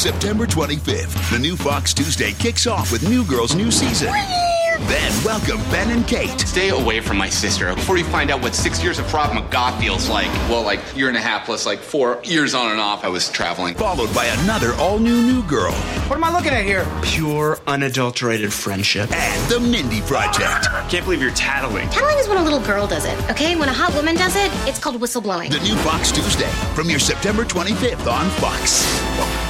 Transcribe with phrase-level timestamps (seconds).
[0.00, 4.08] September 25th, the new Fox Tuesday kicks off with New Girl's new season.
[4.08, 6.40] Then welcome Ben and Kate.
[6.40, 9.78] Stay away from my sister before you find out what six years of Krav Maga
[9.78, 10.28] feels like.
[10.48, 13.28] Well, like year and a half plus like four years on and off I was
[13.28, 13.74] traveling.
[13.74, 15.72] Followed by another all new New Girl
[16.08, 16.86] What am I looking at here?
[17.02, 19.12] Pure, unadulterated friendship.
[19.12, 20.64] and The Mindy Project.
[20.88, 21.90] Can't believe you're tattling.
[21.90, 23.54] Tattling is when a little girl does it, okay?
[23.54, 25.50] When a hot woman does it, it's called whistleblowing.
[25.50, 29.49] The new Fox Tuesday premieres September 25th on Fox.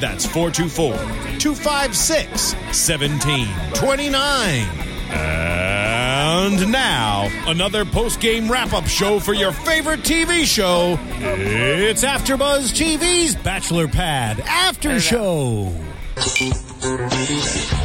[0.00, 0.94] That's 424
[1.38, 4.66] 256 1729.
[5.12, 10.98] And now, another post game wrap up show for your favorite TV show.
[11.18, 15.74] It's AfterBuzz TV's Bachelor Pad After Show.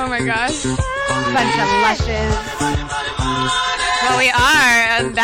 [0.00, 0.62] Oh my gosh.
[1.34, 2.87] Bunch of lushes.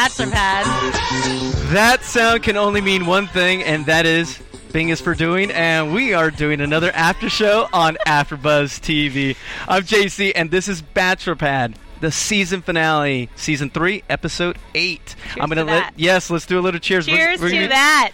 [0.04, 1.54] Well, we are Bachelor Pad.
[1.72, 4.38] That sound can only mean one thing, and that is
[4.72, 9.34] Bing is for doing, and we are doing another after show on AfterBuzz TV.
[9.66, 15.14] I'm JC, and this is Bachelor Pad, the season finale, season three, episode eight.
[15.40, 17.06] I'm gonna to let yes, let's do a little cheers.
[17.06, 18.10] We're- Cheers we're to gonna- that.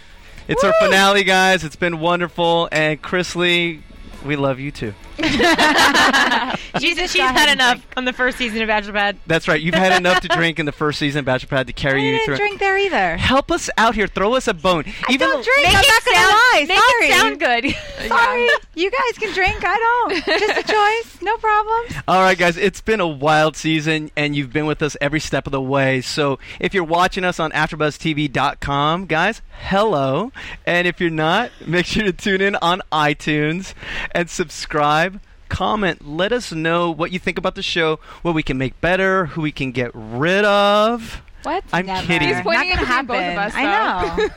[0.47, 1.63] It's our finale, guys.
[1.65, 3.81] It's been wonderful, and Krisily,
[4.25, 4.93] we love you too.
[6.79, 9.17] She's, she's had and enough on the first season of Bachelor Pad.
[9.27, 9.59] That's right.
[9.61, 12.05] You've had enough to drink in the first season of Bachelor Pad to carry I
[12.05, 12.37] you didn't through.
[12.37, 13.17] drink there either.
[13.17, 14.07] Help us out here.
[14.07, 14.85] Throw us a bone.
[15.07, 15.67] I don't drink.
[15.67, 16.65] Make I'm it not gonna sound, lie.
[16.67, 17.05] Make Sorry.
[17.05, 18.07] it sound good.
[18.07, 18.47] Sorry.
[18.75, 19.57] You guys can drink.
[19.63, 20.39] I don't.
[20.39, 21.21] Just a choice.
[21.21, 22.03] No problem.
[22.07, 25.45] All right, guys, it's been a wild season, and you've been with us every step
[25.45, 25.99] of the way.
[26.01, 30.31] So if you're watching us on AfterBuzzTV.com, guys, hello.
[30.65, 33.73] And if you're not, make sure to tune in on iTunes
[34.15, 35.10] and subscribe.
[35.51, 36.07] Comment.
[36.07, 39.41] Let us know what you think about the show, what we can make better, who
[39.41, 41.21] we can get rid of.
[41.43, 41.65] What?
[41.73, 42.07] I'm Never.
[42.07, 42.29] kidding.
[42.29, 43.37] He's pointing Not gonna both of happen.
[43.37, 43.63] us, I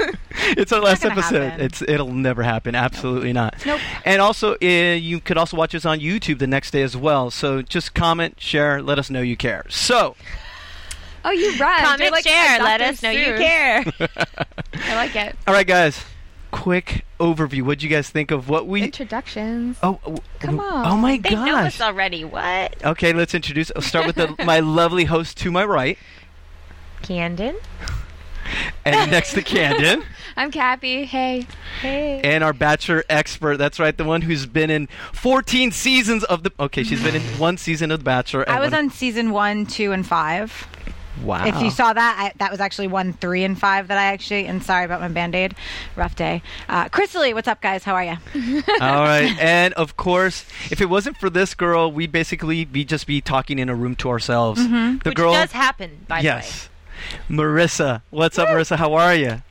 [0.01, 0.11] know.
[0.57, 1.43] it's our last episode.
[1.51, 1.61] happen.
[1.65, 2.75] It's it'll never happen.
[2.75, 3.55] Absolutely not.
[3.65, 3.81] Nope.
[4.05, 7.31] And also, uh, you could also watch us on YouTube the next day as well.
[7.31, 9.65] So just comment, share, let us know you care.
[9.69, 10.17] So.
[11.25, 11.85] Oh, you run.
[11.85, 12.59] Comment, like share.
[12.59, 13.85] Let us know you care.
[14.75, 15.37] I like it.
[15.47, 16.05] All right, guys.
[16.55, 17.63] Quick overview.
[17.63, 18.83] What would you guys think of what we?
[18.83, 19.77] Introductions.
[19.83, 20.87] Oh, oh, Come on.
[20.87, 21.67] Oh my They know gosh.
[21.67, 22.25] us already.
[22.25, 22.77] What?
[22.85, 23.73] Okay, let's introduce.
[23.75, 25.99] I'll start with the, my lovely host to my right,
[27.03, 27.57] Camden.
[28.85, 30.05] and next to Camden,
[30.37, 31.05] I'm Cappy.
[31.05, 31.47] Hey.
[31.81, 32.21] Hey.
[32.23, 33.57] and our Bachelor expert.
[33.57, 36.53] That's right, the one who's been in 14 seasons of the.
[36.61, 38.49] Okay, she's been in one season of The Bachelor.
[38.49, 40.69] I was one- on season one, two, and five.
[41.23, 41.47] Wow.
[41.47, 44.47] If you saw that, I, that was actually one, three, and five that I actually.
[44.47, 45.55] And sorry about my band aid.
[45.97, 46.43] Rough day.
[46.69, 47.85] Uh, Krisily, what's up, guys?
[47.85, 48.17] How are you?
[48.81, 53.07] All right, and of course, if it wasn't for this girl, we'd basically be just
[53.07, 54.61] be talking in a room to ourselves.
[54.61, 54.99] Mm-hmm.
[54.99, 56.69] The Which girl, does happen, by yes,
[57.29, 57.41] the way.
[57.45, 57.71] Yes.
[57.71, 58.03] Marissa.
[58.11, 58.77] What's up, Marissa?
[58.77, 59.43] How are you?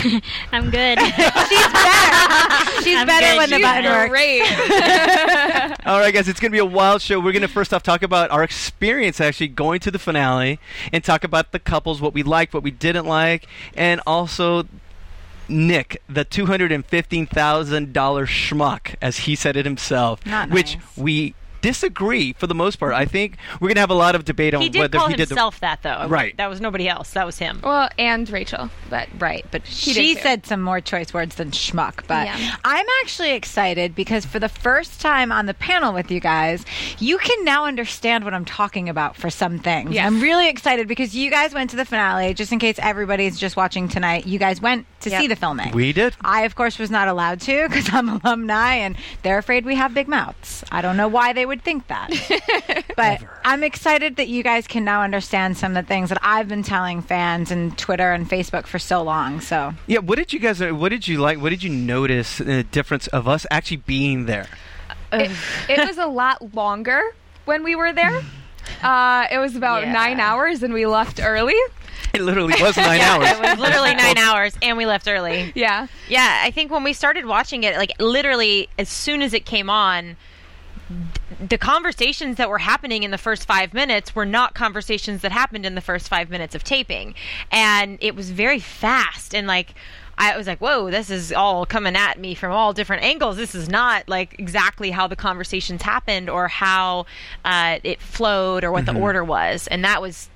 [0.52, 0.98] I'm good.
[1.00, 2.82] She's better.
[2.82, 3.36] She's I'm better good.
[3.38, 4.10] when the She's button works.
[4.10, 4.42] Great.
[5.86, 7.18] All right, guys, it's going to be a wild show.
[7.20, 10.60] We're going to first off talk about our experience actually going to the finale
[10.92, 14.66] and talk about the couples, what we liked, what we didn't like, and also
[15.48, 17.92] Nick, the $215,000
[18.26, 20.96] schmuck, as he said it himself, Not which nice.
[20.96, 22.92] we disagree for the most part.
[22.94, 25.08] I think we're going to have a lot of debate on he did whether call
[25.08, 26.06] he did the himself that, though.
[26.08, 26.36] Right.
[26.36, 27.10] That was nobody else.
[27.12, 27.60] That was him.
[27.62, 32.06] well, and Rachel, but Right, but He she said some more choice words than schmuck.
[32.06, 32.56] But Yeah.
[32.64, 36.64] I'm actually excited because for the first time on the panel with you guys,
[36.98, 39.92] you can now understand what I'm talking about for some things.
[39.92, 40.06] Yes.
[40.06, 42.34] I'm really excited because you guys went to the finale.
[42.34, 45.20] Just in case everybody's just watching tonight, you guys went to Yep.
[45.20, 45.72] see the filming.
[45.72, 46.14] We did.
[46.22, 49.94] I, of course, was not allowed to because I'm alumni and they're afraid we have
[49.94, 50.64] big mouths.
[50.70, 52.10] I don't know why they would think that.
[52.96, 56.48] but I'm excited that you guys can now understand some of the things that I've
[56.48, 59.40] been telling fans and Twitter and Facebook for so long.
[59.40, 60.60] So Yeah, what did you guys?
[60.62, 61.40] What did you like?
[61.40, 64.46] What did you notice the difference of us actually being there?
[65.12, 65.30] it,
[65.68, 67.02] it was a lot longer
[67.46, 68.12] when we were there.
[68.82, 69.92] Uh, it was about Yeah.
[69.92, 71.54] nine hours, and we left early.
[72.12, 73.30] It literally was nine Yeah, hours.
[73.30, 75.52] It was literally nine hours, and we left early.
[75.54, 75.86] Yeah.
[76.08, 79.70] Yeah, I think when we started watching it, like literally as soon as it came
[79.70, 80.16] on, th-
[81.40, 85.66] the conversations that were happening in the first five minutes were not conversations that happened
[85.66, 87.14] in the first five minutes of taping.
[87.50, 89.74] And it was very fast and like.
[90.20, 93.36] I was like, whoa, this is all coming at me from all different angles.
[93.36, 97.06] This is not like exactly how the conversations happened or how
[97.44, 99.68] uh, it flowed or what the order was.
[99.68, 100.28] And that was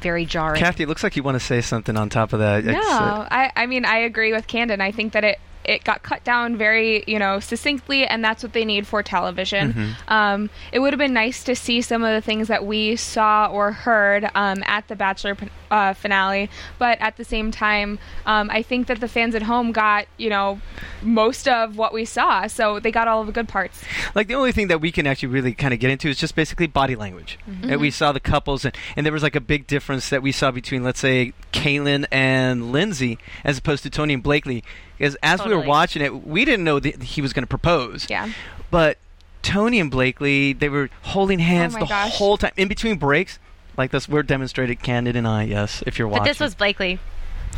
[0.00, 0.60] very jarring.
[0.60, 2.64] Kathy, it looks like you want to say something on top of that.
[2.64, 4.80] No, uh, I, I mean I agree with Camden.
[4.80, 8.52] I think that it it got cut down very you know succinctly, and that's what
[8.52, 9.72] they need for television.
[9.72, 10.12] Mm-hmm.
[10.12, 13.46] Um, it would have been nice to see some of the things that we saw
[13.46, 15.36] or heard um, at the Bachelor
[15.70, 19.70] uh, finale, but at the same time, um, I think that the fans at home
[19.72, 20.60] got you know
[21.02, 23.82] most of what we saw, so they got all of the good parts.
[24.14, 26.34] like the only thing that we can actually really kind of get into is just
[26.34, 27.38] basically body language.
[27.48, 27.70] Mm-hmm.
[27.70, 30.32] And we saw the couples, and, and there was like a big difference that we
[30.32, 34.64] saw between, let's say, Kalon and Lindzi, as opposed to Tony and Blakely.
[34.98, 38.06] Because as we were watching it, we didn't know that he was going to propose.
[38.10, 38.30] Yeah.
[38.70, 38.98] But
[39.42, 42.16] Tony and Blakely, they were holding hands Oh the gosh.
[42.16, 43.38] whole time in between breaks.
[43.76, 45.44] Like this, we're demonstrated, Camden and I.
[45.44, 46.24] Yes, if you're watching.
[46.24, 46.98] but this was Blakely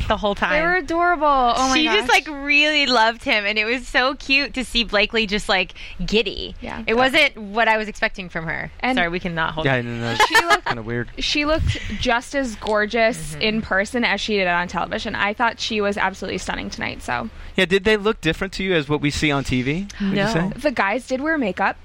[0.08, 0.52] the whole time.
[0.52, 1.24] They were adorable.
[1.26, 1.96] Oh my she gosh.
[1.96, 5.74] just like really loved him and it was so cute to see Blakely just like
[6.04, 6.54] giddy.
[6.60, 6.82] Yeah.
[6.86, 8.70] It wasn't what I was expecting from her.
[8.80, 9.84] And- Sorry, we cannot hold yeah, it.
[9.84, 11.10] no, no, She looked kind of weird.
[11.18, 13.40] she looked just as gorgeous Mm-hmm.
[13.42, 15.14] in person as she did on television.
[15.14, 17.02] I thought she was absolutely stunning tonight.
[17.02, 19.90] So Yeah, did they look different to you as what we see on TV?
[20.00, 20.50] No.
[20.56, 21.76] the guys did wear makeup.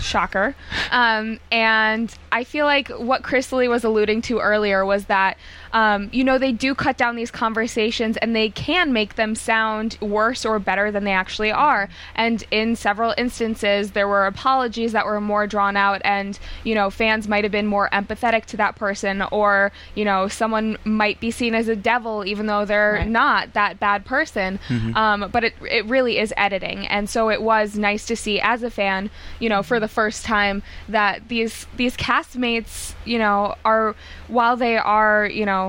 [0.00, 0.54] Shocker.
[0.90, 5.36] Um, and I feel like what Krisily was alluding to earlier was that,
[5.74, 9.98] um, you know, they do cut down these conversations and they can make them sound
[10.00, 11.90] worse or better than they actually are.
[12.14, 16.88] And in several instances, there were apologies that were more drawn out, and, you know,
[16.88, 21.30] fans might have been more empathetic to that person, or, you know, someone might be
[21.30, 24.58] seen as a devil even though they're not that bad person.
[24.94, 26.86] Um, but it, it really is editing.
[26.86, 29.10] And so it was nice to see as a fan,
[29.40, 33.96] you know, for the first time that these these castmates, you know, are
[34.28, 35.63] while they are, you know,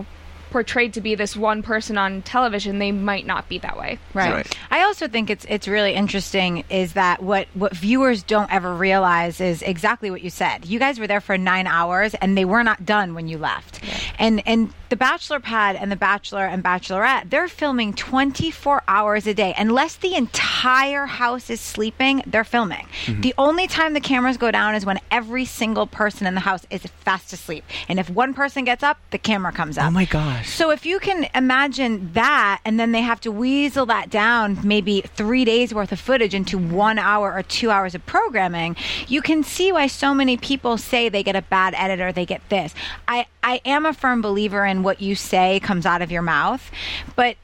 [0.56, 4.00] portrayed to be this one person on television, they might not be that way.
[4.14, 4.32] Right.
[4.32, 4.58] Right.
[4.72, 9.42] I also think it's it's really interesting is that what what viewers don't ever realize
[9.42, 10.66] is exactly what you said.
[10.66, 13.82] You guys were there for 9 hours and they were not done when you left.
[14.18, 19.34] And and the Bachelor Pad and the Bachelor and Bachelorette, they're filming 24 hours a
[19.34, 19.54] day.
[19.58, 22.88] Unless the entire house is sleeping, they're filming.
[23.06, 23.22] Mm-hmm.
[23.22, 26.66] The only time the cameras go down is when every single person in the house
[26.70, 27.66] is fast asleep.
[27.90, 29.88] And if one person gets up, the camera comes up.
[29.88, 30.45] Oh my gosh.
[30.46, 35.02] So if you can imagine that, and then they have to weasel that down, maybe
[35.02, 38.76] three days worth of footage into one hour or two hours of programming,
[39.08, 42.48] you can see why so many people say they get a bad editor, they get
[42.50, 42.74] this.
[43.08, 46.72] I, I am a firm believer in what you say comes out of your mouth,
[47.16, 47.38] but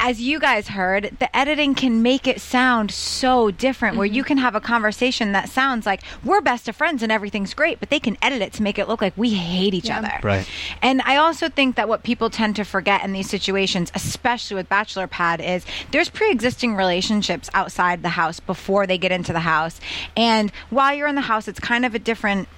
[0.00, 4.28] as you guys heard, the editing can make it sound so different where you mm-hmm.
[4.28, 7.90] can have a conversation that sounds like we're best of friends and everything's great, but
[7.90, 9.98] they can edit it to make it look like we hate each Yeah.
[9.98, 10.18] other.
[10.22, 10.48] Right.
[10.80, 14.68] And I also think that what people tend to forget in these situations, especially with
[14.68, 19.40] Bachelor Pad, is there's pre existing relationships outside the house before they get into the
[19.40, 19.80] house.
[20.16, 22.48] And while you're in the house, it's kind of a different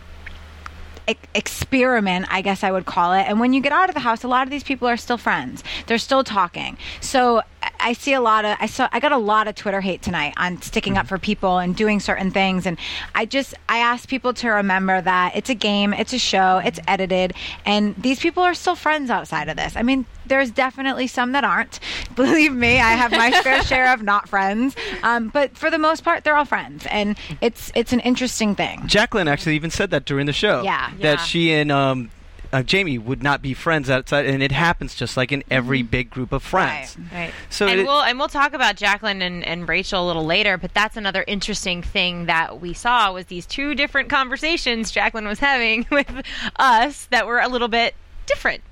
[1.34, 3.22] experiment, I guess I would call it.
[3.22, 5.18] And when you get out of the house, a lot of these people are still
[5.18, 5.62] friends.
[5.86, 6.76] They're still talking.
[7.00, 9.80] So I- I see a lot of I saw I got a lot of Twitter
[9.80, 12.78] hate tonight on sticking up for people and doing certain things and
[13.14, 16.80] I just I ask people to remember that it's a game, it's a show, it's
[16.88, 17.34] edited
[17.66, 19.76] and these people are still friends outside of this.
[19.76, 21.80] I mean, there's definitely some that aren't.
[22.16, 24.74] Believe me, I have my fair share of not friends.
[25.02, 28.82] Um, but for the most part, they're all friends, and it's it's an interesting thing.
[28.86, 30.62] Jacqueline actually even said that during the show.
[30.62, 30.90] Yeah.
[31.00, 31.24] That Yeah.
[31.24, 32.10] she and um,
[32.54, 36.08] uh, Jamie would not be friends outside, and it happens just like in every big
[36.08, 36.96] group of friends.
[36.96, 37.12] Right.
[37.12, 37.34] right.
[37.50, 40.56] So and it- we'll and we'll talk about Jacqueline and, and Rachel a little later,
[40.56, 45.40] but that's another interesting thing that we saw was these two different conversations Jacqueline was
[45.40, 46.08] having with
[46.56, 47.96] us that were a little bit
[48.26, 48.62] different.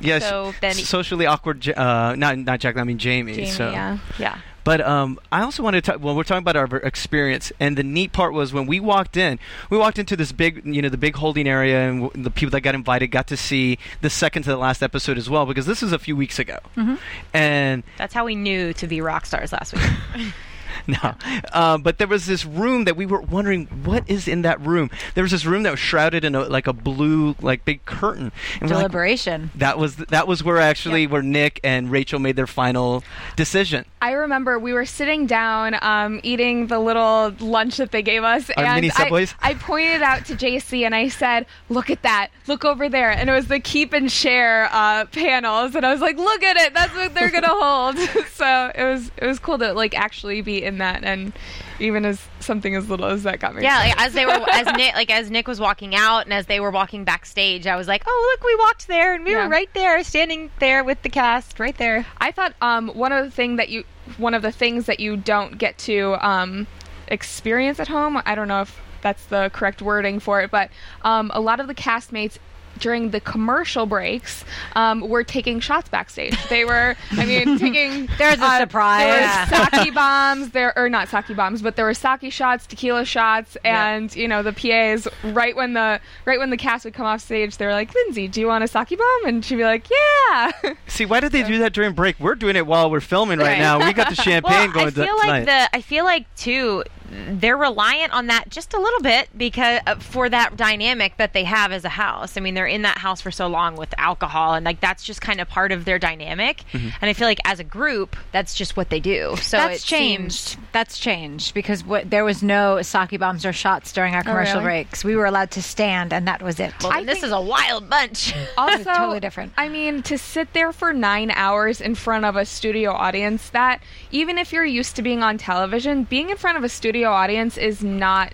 [0.00, 1.66] yes, so socially awkward.
[1.66, 2.82] Uh, not not Jacqueline.
[2.82, 3.32] I mean Jamie.
[3.32, 3.70] Jamie, so.
[3.70, 3.96] yeah.
[4.18, 4.38] Yeah.
[4.64, 6.02] But um, I also wanted to talk.
[6.02, 9.38] Well, we're talking about our experience, and the neat part was when we walked in.
[9.70, 12.50] We walked into this big, you know, the big holding area, and w- the people
[12.50, 15.64] that got invited got to see the second to the last episode as well, because
[15.66, 16.96] this is a few weeks ago, Mm-hmm.
[17.32, 19.82] and That's how we knew to be rock stars last week.
[20.86, 21.14] no,
[21.52, 24.90] uh, but there was this room that we were wondering what is in that room.
[25.14, 28.32] There was this room that was shrouded in a, like a blue, like big curtain.
[28.60, 29.50] And we're like, Deliberation.
[29.56, 33.02] that was that was where actually where Nick and Rachel made their final
[33.36, 33.84] decision.
[34.00, 38.48] I remember we were sitting down um, eating the little lunch that they gave us,
[38.56, 39.34] Our and mini I- Subways?
[39.40, 42.28] I, pointed out to JC and I said, "Look at that!
[42.46, 46.00] Look over there!" And it was the keep and share uh, panels, and I was
[46.00, 46.74] like, "Look at it!
[46.74, 47.98] That's what they're gonna hold."
[48.32, 51.32] so it was it was cool to like actually be in that, and
[51.80, 53.62] even as something as little as that got me.
[53.62, 56.46] Yeah, like, as they were, as Nick, like as Nick was walking out, and as
[56.46, 59.44] they were walking backstage, I was like, "Oh, look, we walked there, and we Yeah.
[59.44, 63.24] were right there, standing there with the cast, right there." I thought um, one of
[63.24, 63.84] the thing that you
[64.16, 66.66] one of the things that you don't get to um,
[67.08, 68.20] experience at home.
[68.24, 70.70] I don't know if that's the correct wording for it, but
[71.02, 72.38] um, a lot of the castmates
[72.78, 74.44] during the commercial breaks
[74.74, 76.36] um, were taking shots backstage.
[76.48, 78.08] They were, I mean, taking.
[78.18, 79.48] There's a uh, surprise.
[79.50, 80.50] There were sake bombs.
[80.50, 84.42] There or not sake bombs, but there were sake shots, tequila shots, and you know
[84.42, 85.06] the PAs.
[85.24, 88.30] Right when the right when the cast would come off stage, they were like, "Lindzi,
[88.30, 90.52] do you want a sake bomb?" And she'd be like, "Yeah."
[90.86, 92.18] See, why did they do that during break?
[92.20, 93.58] We're doing it while we're filming right, Right.
[93.58, 93.84] now.
[93.84, 95.68] We got the champagne well, going I feel th- like tonight.
[95.70, 96.84] the I feel like too
[97.30, 101.44] they're reliant on that just a little bit because uh, for that dynamic that they
[101.44, 102.36] have as a house.
[102.36, 105.20] I mean, they're in that house for so long with alcohol and like that's just
[105.20, 106.64] kind of part of their dynamic.
[106.72, 106.88] Mm-hmm.
[107.00, 109.36] And I feel like as a group, that's just what they do.
[109.40, 110.32] So That's it changed.
[110.34, 114.60] seems- That's changed because what, there was no sake bombs or shots during our commercial
[114.60, 114.64] really?
[114.84, 115.04] breaks.
[115.04, 116.72] We were allowed to stand, and that was it.
[116.82, 118.34] well, then this is a wild bunch.
[118.56, 119.52] also totally different.
[119.56, 123.82] I mean, to sit there for nine hours in front of a studio audience, that
[124.10, 127.56] even if you're used to being on television, being in front of a studio audience
[127.56, 128.32] is not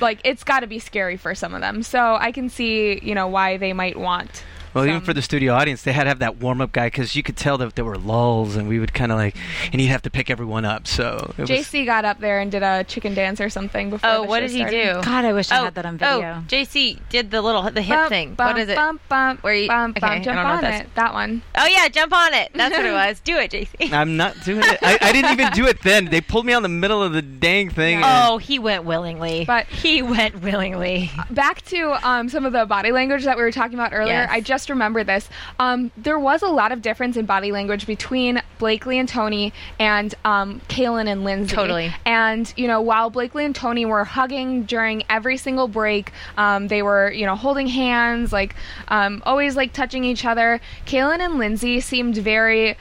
[0.00, 1.82] like it's got to be scary for some of them.
[1.82, 4.44] So I can see, you know, why they might want.
[4.74, 7.16] Well, even for the studio audience, they had to have that warm up guy because
[7.16, 9.36] you could tell that there were lulls, and we would kind of like,
[9.72, 10.86] and he'd have to pick everyone up.
[10.86, 14.08] So it was, JC got up there and did a chicken dance or something before.
[14.10, 14.92] oh, the what show did he do?
[15.02, 16.16] God, I wish I oh, had that on video.
[16.38, 18.34] Oh, JC did the little the hip Bump, thing.
[18.34, 18.76] Bump, what is it?
[18.76, 20.94] Bump, bump, Where you- bump, okay, I bump, jump don't know what on it.
[20.94, 21.42] That one.
[21.56, 22.50] Oh yeah, jump on it.
[22.54, 23.20] That's what it was.
[23.20, 23.92] Do it, JC.
[23.92, 24.78] I'm not doing it.
[24.82, 26.06] I, I didn't even do it then.
[26.06, 27.96] They pulled me on the middle of the dang thing.
[27.96, 29.44] and- Oh, he went willingly.
[29.44, 31.10] But- he went willingly.
[31.30, 34.12] back to um, some of the body language that we were talking about earlier.
[34.14, 34.28] Yes.
[34.30, 35.28] I just remembered this.
[35.58, 40.14] Um, there was a lot of difference in body language between Blakely and Tony and
[40.24, 41.50] um, Kalon and Lindzi.
[41.50, 41.94] Totally.
[42.04, 46.82] And you know, while Blakely and Tony were hugging during every single break, um, they
[46.82, 48.54] were you know holding hands, like
[48.88, 50.60] um, always like touching each other.
[50.86, 52.76] Kalon and Lindzi seemed very.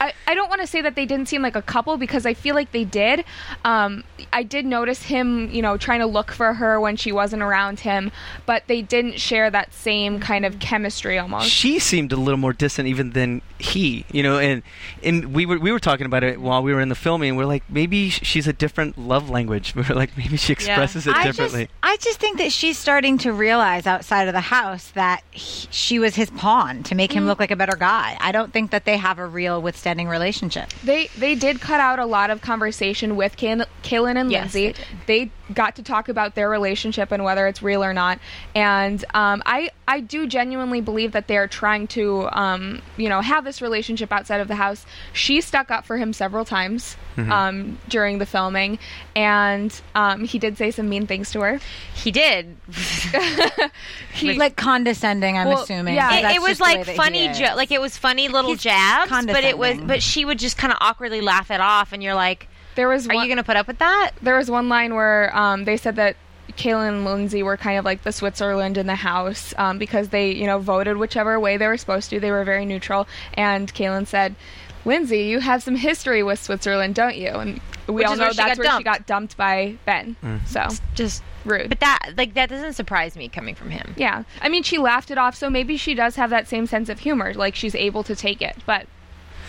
[0.00, 2.34] I, I don't want to say that they didn't seem like a couple because I
[2.34, 3.24] feel like they did.
[3.64, 7.42] Um, I did notice him, you know, trying to look for her when she wasn't
[7.42, 8.10] around him,
[8.44, 11.48] but they didn't share that same kind of chemistry almost.
[11.48, 14.62] she seemed a little more distant even than he you know and
[15.02, 17.38] and we were we were talking about it while we were in the filming and
[17.38, 21.14] we're like maybe she's a different love language we were like maybe she expresses it
[21.16, 24.90] I differently just, I just think that she's starting to realize outside of the house
[24.90, 27.28] that he, she was his pawn to make him Mm.
[27.28, 28.16] look like a better guy.
[28.20, 30.68] I don't think that they have a real withstanding relationship.
[30.82, 34.76] They they did cut out a lot of conversation with Kay- Kalon and Yes, Lindzi.
[35.06, 38.18] They, got to talk about their relationship and whether it's real or not.
[38.54, 43.44] And um, I I do genuinely believe that they're trying to um, you know have
[43.44, 44.84] this relationship outside of the house.
[45.12, 48.78] She stuck up for him several times um, during the filming,
[49.14, 51.60] and um, he did say some mean things to her.
[51.94, 52.56] He did.
[54.12, 55.94] He like condescending, I'm Well, assuming.
[55.94, 58.52] yeah, It, it was just the way like funny, jo- like it was funny little
[58.52, 61.92] He's jabs, but it was, but she would just kind of awkwardly laugh it off,
[61.92, 64.36] and you're like, there was "Are one, you going to put up with that?" there
[64.36, 66.16] was one line where um, they said that
[66.56, 70.30] Kalon and Lindzi were kind of like the Switzerland in the house um, because they,
[70.32, 72.20] you know, voted whichever way they were supposed to.
[72.20, 73.06] They were very neutral.
[73.34, 74.36] And Kalon said,
[74.84, 77.28] Lindzi, you have some history with Switzerland, don't you?
[77.30, 80.16] And we Which all know where she that's got where she got dumped by Ben.
[80.46, 81.68] So Just rude.
[81.68, 83.94] But that, like, that doesn't surprise me coming from him.
[83.96, 84.22] yeah.
[84.40, 87.00] I mean, she laughed it off, so maybe she does have that same sense of
[87.00, 87.34] humor.
[87.34, 88.56] Like, she's able to take it.
[88.64, 88.86] But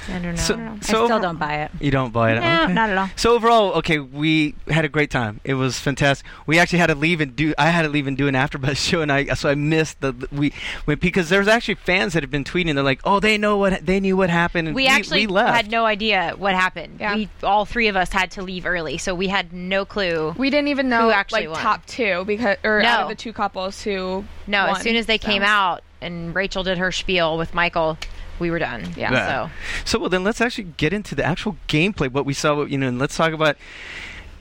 [0.10, 0.36] I don't know.
[0.36, 1.72] so, I so still don't buy it.
[1.80, 2.74] you don't buy it No, Okay.
[2.74, 3.10] not at all.
[3.16, 5.40] So overall, okay, we had a great time.
[5.44, 6.26] It was fantastic.
[6.46, 7.54] We actually had to leave and do.
[7.58, 10.12] I had to leave and do an AfterBuzz show, and I so I missed the,
[10.14, 10.54] the- we
[10.86, 12.74] when because there's actually fans that have been tweeting.
[12.76, 14.68] They're like, oh, they know what they knew what happened.
[14.70, 15.56] And We actually we left.
[15.56, 16.98] had no idea what happened.
[17.00, 17.16] Yeah.
[17.16, 20.34] We all three of us had to leave early, so we had no clue.
[20.38, 21.62] we didn't even know, actually like, won?
[21.64, 24.24] top two because, or out of the two couples who.
[24.48, 25.28] No, won, as soon as they so.
[25.28, 27.98] came out and Rachel did her spiel with Michael,
[28.40, 28.94] we were done.
[28.96, 29.48] Yeah.
[29.48, 29.52] So
[29.86, 32.12] So well, then let's actually get into the actual gameplay.
[32.12, 33.58] What we saw, you know, and let's talk about.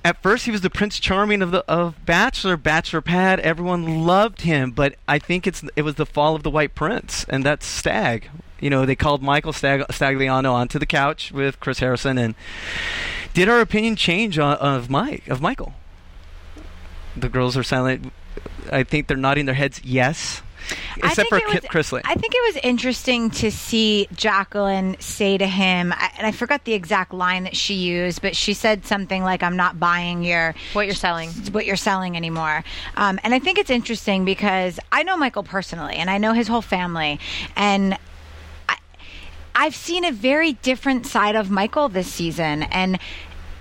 [0.04, 3.40] At first, he was the Prince Charming of the of Bachelor, Bachelor Pad.
[3.40, 7.26] Everyone loved him, but I think it's it was the fall of the White Prince,
[7.28, 8.30] and that's Stag.
[8.60, 12.36] You know, they called Michael Stag- Stagliano onto the couch with Chris Harrison, and
[13.34, 15.74] did our opinion change on, of Mike of Michael?
[17.16, 18.12] The girls are silent.
[18.70, 20.40] I think they're nodding their heads yes.
[21.02, 22.00] I Except think for it was- Krisily.
[22.04, 26.72] I think it was interesting to see Jacqueline say to him, and I forgot the
[26.74, 30.86] exact line that she used, but she said something like, "I'm not buying your what
[30.86, 32.64] you're selling, what you're selling anymore."
[32.96, 36.48] Um, and I think it's interesting because I know Michael personally, and I know his
[36.48, 37.20] whole family,
[37.54, 37.96] and
[39.54, 42.98] I've seen a very different side of Michael this season, and.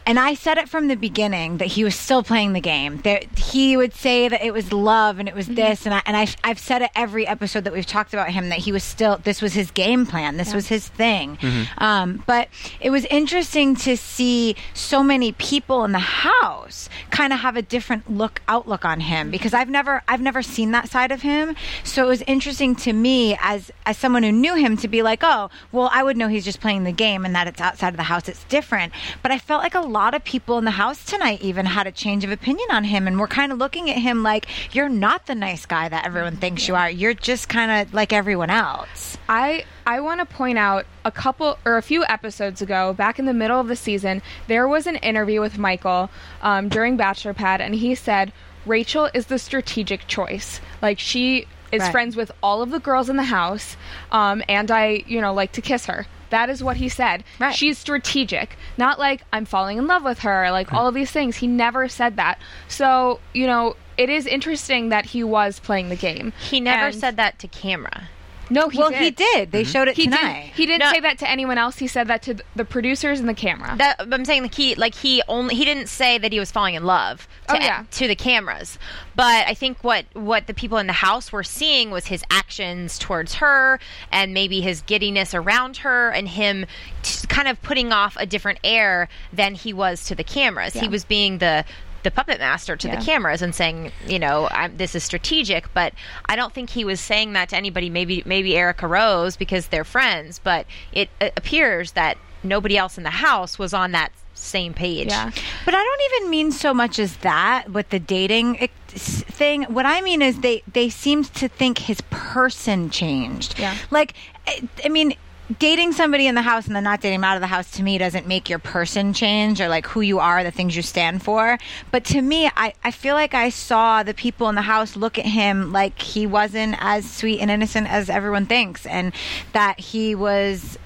[0.06, 2.98] And I said it from the beginning that he was still playing the game.
[3.02, 6.16] That he would say that it was love and it was this, and I, and
[6.16, 9.18] I, I've said it every episode that we've talked about him that he was still
[9.24, 10.38] this was his game plan.
[10.38, 11.38] This was his thing.
[11.80, 17.40] Um, but it was interesting to see so many people in the house kind of
[17.40, 21.12] have a different look outlook on him because I've never I've never seen that side
[21.12, 21.56] of him.
[21.84, 25.22] So it was interesting to me as as someone who knew him to be like,
[25.24, 27.98] oh, well, I would know he's just playing the game and that it's outside of
[27.98, 28.28] the house.
[28.30, 28.94] It's different.
[29.24, 31.92] But I felt like a lot of people in the house tonight even had a
[31.92, 35.25] change of opinion on him and we're kind of looking at him like you're not
[35.25, 36.90] the nice guy that everyone thinks you are.
[36.90, 39.18] You're just kind of like everyone else.
[39.30, 43.25] I I want to point out a couple or a few episodes ago, back in
[43.25, 46.10] the middle of the season, there was an interview with Michael
[46.42, 48.34] um, during Bachelor Pad, and he said
[48.66, 50.60] Rachel is the strategic choice.
[50.82, 51.91] Like she is Right.
[51.91, 53.77] friends with all of the girls in the house,
[54.12, 56.08] um, and I, you know, like to kiss her.
[56.32, 57.24] That is what he said.
[57.39, 57.53] Right.
[57.55, 61.38] She's strategic, not like I'm falling in love with her, like all of these things.
[61.38, 62.39] He never said that.
[62.67, 66.34] So you know, it is interesting that he was playing the game.
[66.39, 68.10] He never And- said that to camera.
[68.50, 69.02] No, he well, did.
[69.02, 69.52] he did.
[69.52, 69.72] They mm-hmm.
[69.72, 70.42] showed it He tonight.
[70.44, 70.54] didn't.
[70.56, 70.92] He didn't No.
[70.92, 71.78] say that to anyone else.
[71.78, 73.75] He said that to the producers and the camera.
[73.78, 76.75] That I'm saying like he like he only he didn't say that he was falling
[76.75, 77.84] in love to Oh, yeah.
[77.92, 78.78] to the cameras.
[79.16, 83.00] But I think what what the people in the house were seeing was his actions
[83.00, 83.80] towards her
[84.12, 86.66] and maybe his giddiness around her and him
[87.04, 90.74] t- kind of putting off a different air than he was to the cameras.
[90.74, 91.66] He was being the
[92.06, 92.96] the puppet master to Yeah.
[92.96, 95.94] the cameras and saying, you know, I'm, this is strategic, but
[96.28, 97.90] I don't think he was saying that to anybody.
[97.90, 103.04] Maybe maybe Erica Rose because they're friends, but it, it appears that nobody else in
[103.04, 105.08] the house was on that same page.
[105.08, 105.32] yeah.
[105.66, 109.64] But I don't even mean so much as that with the dating thing.
[109.64, 113.58] What I mean is they they seemed to think his person changed.
[113.60, 113.75] Yeah.
[113.92, 114.14] Like,
[114.48, 115.16] I, I mean.
[115.60, 117.84] Dating somebody in the house and then not dating them out of the house to
[117.84, 121.22] me doesn't make your person change or like who you are, the things you stand
[121.22, 121.60] for.
[121.92, 125.20] But to me, I, I feel like I saw the people in the house look
[125.20, 129.14] at him like he wasn't as sweet and innocent as everyone thinks and
[129.53, 130.79] that he was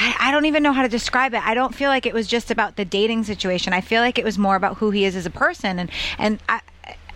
[0.00, 1.44] I, don't even know how to describe it.
[1.44, 3.72] I don't feel like it was just about the dating situation.
[3.72, 6.38] I feel like it was more about who he is as a person, and and
[6.48, 6.60] I,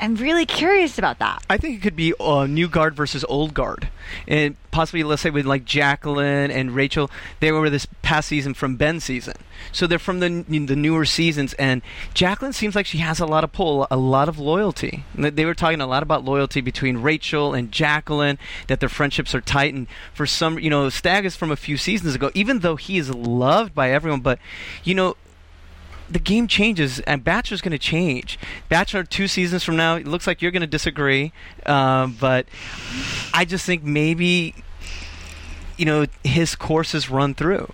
[0.02, 1.44] I'm really curious about that.
[1.48, 3.88] I think it could be uh, new guard versus old guard,
[4.26, 8.74] and possibly let's say with like Jacqueline and Rachel, they were this past season from
[8.74, 9.34] Ben's season,
[9.70, 11.54] so they're from the n- the newer seasons.
[11.54, 11.82] And
[12.14, 15.04] Jacqueline seems like she has a lot of pull, a lot of loyalty.
[15.14, 19.40] They were talking a lot about loyalty between Rachel and Jacqueline, that their friendships are
[19.40, 19.72] tight.
[19.72, 22.98] And for some, you know, Stag is from a few seasons ago, even though he
[22.98, 24.40] is loved by everyone, but
[24.82, 25.16] you know
[26.12, 28.38] the game changes and Bachelor's going to change.
[28.68, 31.32] Bachelor two seasons from now, it looks like you're going to disagree,
[31.66, 32.46] um, but
[33.32, 34.54] I just think maybe
[35.76, 37.72] you know his course is run through.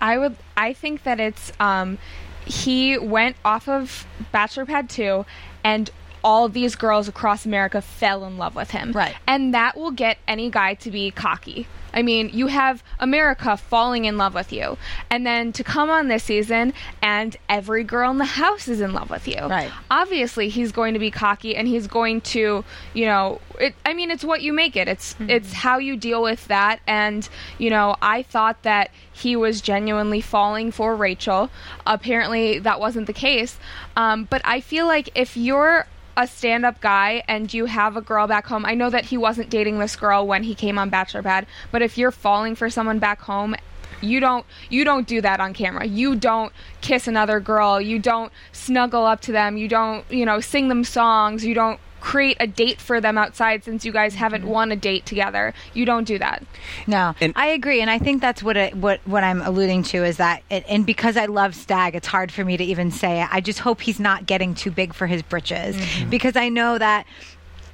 [0.00, 0.36] I would.
[0.56, 1.52] I think that it's.
[1.60, 1.98] Um,
[2.44, 5.26] he went off of Bachelor Pad two,
[5.62, 5.90] and
[6.22, 8.92] all of these girls across America fell in love with him.
[8.92, 9.14] Right.
[9.26, 11.66] And that will get any guy to be cocky.
[11.92, 14.76] I mean, you have America falling in love with you,
[15.10, 18.92] and then to come on this season, and every girl in the house is in
[18.92, 19.40] love with you.
[19.40, 19.70] Right.
[19.90, 23.74] Obviously, he's going to be cocky, and he's going to, you know, it.
[23.86, 24.86] I mean, it's what you make it.
[24.86, 26.80] It's it's how you deal with that.
[26.86, 27.28] And
[27.58, 31.50] you know, I thought that he was genuinely falling for Rachel.
[31.86, 33.58] Apparently, that wasn't the case.
[33.96, 35.86] Um, but I feel like if you're
[36.18, 39.50] a stand-up guy and you have a girl back home, I know that he wasn't
[39.50, 42.98] dating this girl when he came on Bachelor Pad, but if you're falling for someone
[42.98, 43.54] back home
[44.00, 45.84] you don't you don't do that on camera.
[45.84, 46.52] You don't
[46.82, 47.80] kiss another girl.
[47.80, 49.56] You don't snuggle up to them.
[49.56, 51.44] You don't you know sing them songs.
[51.44, 54.50] You don't create a date for them outside since you guys haven't mm-hmm.
[54.50, 56.42] won a date together you don't do that
[56.86, 60.04] No, And- I agree, and I think that's what it, what what I'm alluding to
[60.04, 63.22] is that, it, and because I love Stag, it's hard for me to even say
[63.22, 63.28] it.
[63.30, 66.10] I just hope he's not getting too big for his britches, mm-hmm.
[66.10, 67.06] because I know that.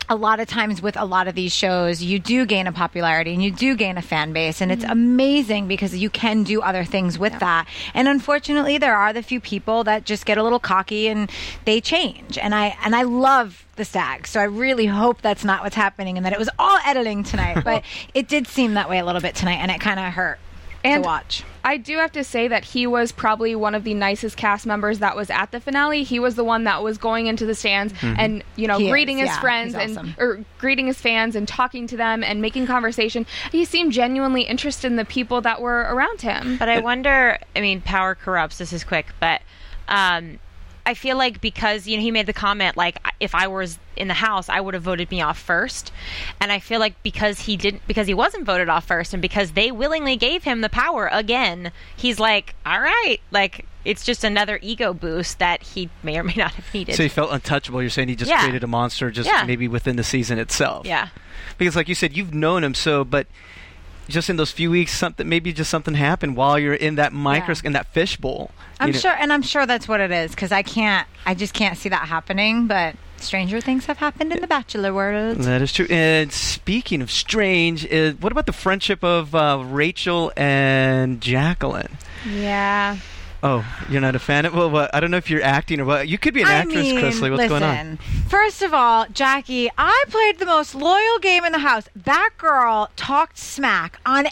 [0.09, 3.33] A lot of times with a lot of these shows, you do gain a popularity
[3.33, 6.85] and you do gain a fan base, and it's amazing because you can do other
[6.85, 7.67] things with that.
[7.95, 11.31] And unfortunately, there are the few people that just get a little cocky and
[11.64, 12.37] they change.
[12.38, 14.27] And I and I love the stag.
[14.27, 17.55] So I really hope that's not what's happening and that it was all editing tonight.
[17.64, 20.38] But it did seem that way a little bit tonight, and it kind of hurt
[20.85, 21.44] And to watch.
[21.64, 24.99] I do have to say that he was probably one of the nicest cast members
[24.99, 26.03] that was at the finale.
[26.03, 28.90] He was the one that was going into the stands and you know He is,
[28.90, 30.14] greeting his yeah, friends he's and awesome.
[30.18, 33.27] or greeting his fans and talking to them and making conversation.
[33.51, 36.59] He seemed genuinely interested in the people that were around him.
[36.59, 37.38] But I wonder.
[37.57, 38.59] I mean, power corrupts.
[38.59, 39.40] This is quick, but
[39.88, 40.38] um,
[40.87, 44.09] I feel like because you know he made the comment like if I was in
[44.09, 45.92] the house, I would have voted me off first,
[46.40, 49.53] and I feel like because he didn't, because he wasn't voted off first, and because
[49.53, 54.59] they willingly gave him the power again, he's like, all right, like it's just another
[54.62, 56.94] ego boost that he may or may not have needed.
[56.97, 57.81] So he felt untouchable.
[57.83, 58.40] You're saying he just Yeah.
[58.40, 59.44] created a monster, just Yeah.
[59.44, 60.87] maybe within the season itself.
[60.87, 61.09] yeah.
[61.59, 63.27] Because, like you said, you've known him so, but
[64.09, 67.64] just in those few weeks, something maybe just something happened while you're in that micros
[67.64, 68.51] in that fishbowl.
[68.81, 68.99] I'm know.
[68.99, 71.88] sure, and I'm sure that's what it is because I can't, I just can't see
[71.88, 72.67] that happening.
[72.67, 75.38] But stranger things have happened in the Bachelor world.
[75.38, 75.87] That is true.
[75.88, 81.99] And speaking of strange, uh, what about the friendship of uh, Rachel and Jacqueline?
[82.29, 82.99] Yeah.
[83.47, 84.55] Oh, you're not a fan of?
[84.55, 86.09] Well, what, I don't know if you're acting or what.
[86.09, 87.31] You could be an I actress, mean, Krisily.
[87.31, 87.97] What's listen, going on?
[88.27, 91.87] First of all, Jackie, I played the most loyal game in the house.
[91.95, 94.29] That girl talked smack on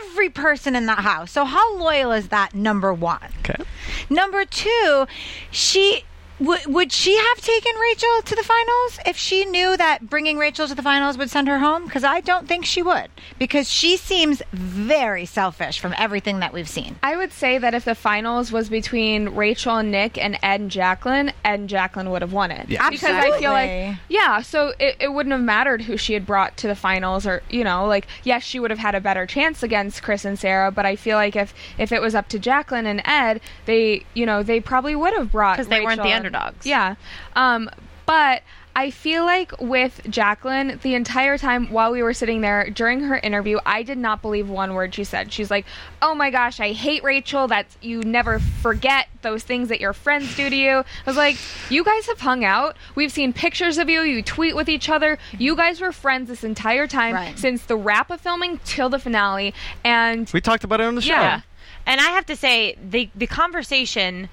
[0.00, 1.30] every person in that house.
[1.30, 2.54] So how loyal is that?
[2.54, 3.28] Number one.
[3.40, 3.62] Okay.
[4.08, 5.06] Number two,
[5.50, 6.04] she.
[6.40, 10.66] W- would she have taken Rachel to the finals if she knew that bringing Rachel
[10.66, 11.84] to the finals would send her home?
[11.84, 13.08] Because I don't think she would.
[13.38, 16.96] Because she seems very selfish from everything that we've seen.
[17.02, 20.70] I would say that if the finals was between Rachel and Nick and Ed and
[20.70, 22.68] Jacqueline, Ed and Jacqueline would have won it.
[22.68, 22.90] Yeah.
[22.90, 26.56] Because I feel like, yeah, so it, it wouldn't have mattered who she had brought
[26.58, 29.62] to the finals or, you know, like, yes, she would have had a better chance
[29.62, 32.86] against Chris and Sarah, but I feel like if, if it was up to Jacqueline
[32.86, 36.23] and Ed, they, you know, they probably would have brought 'Cause they weren't the and-
[36.24, 36.66] underdogs.
[36.66, 36.94] Yeah.
[37.36, 37.70] Um,
[38.06, 38.42] but
[38.76, 43.16] I feel like with Jacqueline, the entire time while we were sitting there during her
[43.16, 45.32] interview, I did not believe one word she said.
[45.32, 45.64] She's like,
[46.02, 47.46] "Oh my gosh, I hate Rachel.
[47.46, 51.36] That's you never forget those things that your friends do to you." I was like,
[51.70, 52.76] "You guys have hung out.
[52.96, 54.00] We've seen pictures of you.
[54.02, 55.18] You tweet with each other.
[55.38, 57.38] You guys were friends this entire time Right.
[57.38, 61.00] since the wrap of filming till the finale." And We talked about it on the
[61.02, 61.12] show.
[61.14, 61.40] Yeah.
[61.86, 64.28] And I have to say, the the conversation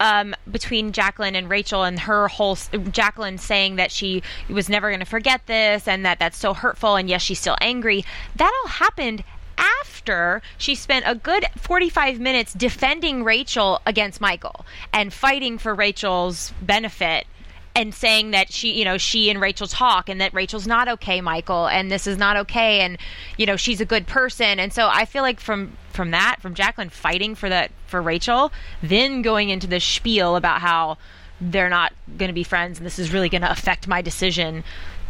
[0.00, 2.56] um, between Jacqueline and Rachel and her whole
[2.90, 6.96] Jacqueline saying that she was never going to forget this and that that's so hurtful
[6.96, 8.04] and yes she's still angry
[8.36, 9.24] that all happened
[9.58, 16.52] after she spent a good 45 minutes defending Rachel against Michael and fighting for Rachel's
[16.62, 17.26] benefit
[17.74, 21.20] and saying that she, you know, she and Rachel talk and that Rachel's not okay,
[21.20, 22.98] Michael, and this is not okay, and
[23.36, 24.58] you know, she's a good person.
[24.58, 28.52] And so I feel like from from that, from Jacqueline fighting for that for Rachel,
[28.84, 30.96] then going into the spiel about how
[31.40, 34.62] they're not going to be friends and this is really going to affect my decision,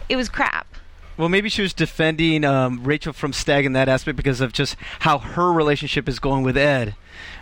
[0.09, 0.66] it was crap.
[1.18, 4.77] Well, maybe she was defending um, Rachel from Stag in that aspect because of just
[5.01, 6.94] how her relationship is going with Ed,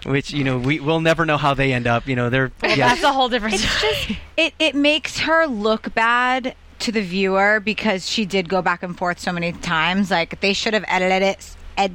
[0.05, 2.09] which you know we will never know how they end up.
[2.09, 2.75] You know, they're yeah.
[2.89, 3.93] That's a whole different It's story.
[3.93, 8.83] just it it makes her look bad to the viewer because she did go back
[8.83, 10.11] and forth so many times.
[10.11, 11.57] Like they should have edited it.
[11.77, 11.93] Ed,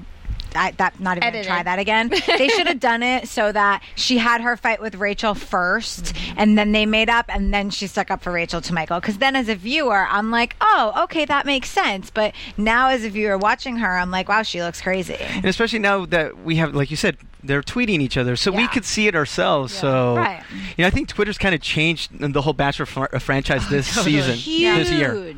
[0.56, 1.48] I, that not even gonna Edited.
[1.48, 2.10] try that again.
[2.28, 6.58] they should have done it so that she had her fight with Rachel 1st and
[6.58, 9.00] then they made up, and then she stuck up for Rachel to Michael.
[9.00, 12.10] Because then, as a viewer, I'm like, oh, okay, that makes sense.
[12.10, 15.16] But now, as a viewer watching her, I'm like, wow, she looks crazy.
[15.20, 18.67] and especially now that we have, like you said, they're tweeting each other, so we
[18.67, 19.73] could see it ourselves.
[19.73, 20.43] So, Right.
[20.77, 23.88] you know, I think Twitter's kind of changed the whole Bachelor fr- uh, franchise this
[23.88, 25.34] season, Huge, this year.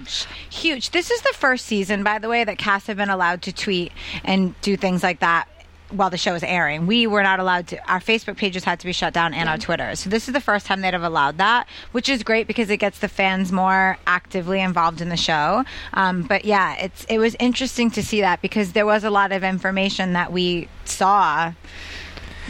[0.49, 0.89] huge.
[0.91, 3.91] This is the first season, by the way, that cast have been allowed to tweet
[4.23, 5.47] and do things like that
[5.93, 6.88] while the show was airing.
[6.88, 7.91] We were not allowed to.
[7.91, 9.95] Our Facebook pages had to be shut down and our Twitter.
[9.95, 12.77] So this is the first time they'd have allowed that, which is great because it
[12.77, 15.63] gets the fans more actively involved in the show.
[15.93, 19.32] Um, but yeah, it's it was interesting to see that because there was a lot
[19.32, 21.53] of information that we saw.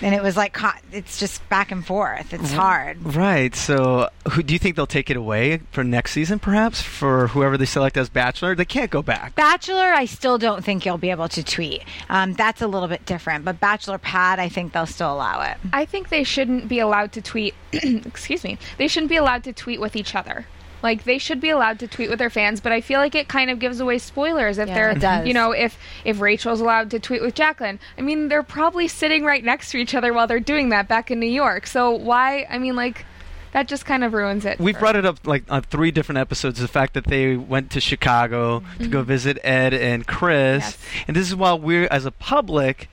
[0.03, 0.57] And it was like
[0.91, 2.33] it's just back and forth.
[2.33, 3.15] It's hard.
[3.15, 3.55] Right.
[3.55, 6.39] So, who do you think they'll take it away for next season?
[6.39, 9.35] Perhaps for whoever they select as Bachelor, they can't go back.
[9.35, 11.83] Bachelor, I still don't think you'll be able to tweet.
[12.09, 13.45] Um, that's a little bit different.
[13.45, 15.57] But Bachelor Pad, I think they'll still allow it.
[15.71, 17.55] I think they shouldn't be allowed to tweet.
[17.71, 18.57] excuse me.
[18.77, 20.45] They shouldn't be allowed to tweet with each other.
[20.83, 23.27] Like they should be allowed to tweet with their fans, but I feel like it
[23.29, 25.25] kind of gives away spoilers if Yeah, they're, it does.
[25.27, 27.79] you know, if if Rachel's allowed to tweet with Jacqueline.
[27.97, 31.09] I mean, they're probably sitting right next to each other while they're doing that back
[31.09, 31.65] in New York.
[31.67, 32.45] So why?
[32.49, 33.05] I mean, like
[33.53, 34.59] that just kind of ruins it.
[34.59, 36.59] We've for- brought it up like on three different episodes.
[36.59, 39.07] The fact that they went to Chicago to go mm-hmm.
[39.07, 40.77] visit Ed and Chris, Yes.
[41.07, 42.89] and this is while we're as a public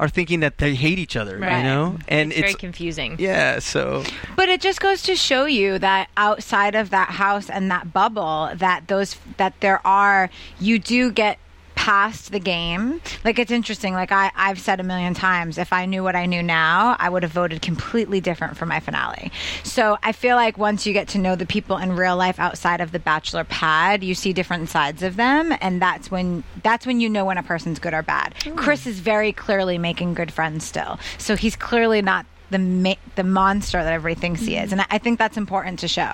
[0.00, 1.34] are thinking that they hate each other.
[1.34, 3.16] You know, and it's, very confusing.
[3.18, 3.58] yeah.
[3.58, 4.02] So
[4.34, 8.50] But it just goes to show you that outside of that house and that bubble,
[8.54, 11.38] that those that there are, you do get
[11.80, 13.00] past the game.
[13.24, 13.94] Like it's interesting.
[13.94, 17.08] Like I, I've said a million times, if I knew what I knew now, I
[17.08, 19.32] would have voted completely different for my finale.
[19.62, 22.82] So I feel like once you get to know the people in real life outside
[22.82, 27.00] of the bachelor pad, you see different sides of them, and that's when that's when
[27.00, 28.34] you know when a person's good or bad.
[28.42, 28.56] Hmm.
[28.56, 33.24] Chris is very clearly making good friends still, so he's clearly not the ma- the
[33.24, 36.12] monster that everybody thinks he is, and I, I think that's important to show.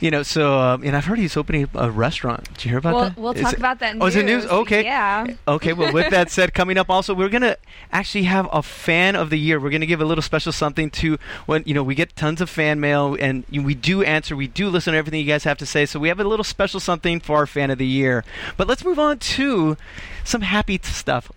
[0.00, 2.44] you know, so um, and I've heard he's opening a restaurant.
[2.54, 3.18] Did you hear about We'll- that?
[3.18, 4.44] we'll Is talk it- about that in Oh, is it news.
[4.44, 4.52] news?
[4.52, 4.84] Okay.
[4.84, 5.26] Yeah.
[5.48, 5.72] Okay.
[5.72, 7.56] Well, with that said, coming up also, we're gonna
[7.92, 9.58] actually have a fan of the year.
[9.60, 12.48] We're gonna give a little special something to when you know we get tons of
[12.50, 15.66] fan mail and we do answer, we do listen to everything you guys have to
[15.66, 15.86] say.
[15.86, 18.24] So we have a little special something for our fan of the year.
[18.56, 19.76] But let's move on to
[20.24, 21.30] some happy t- stuff.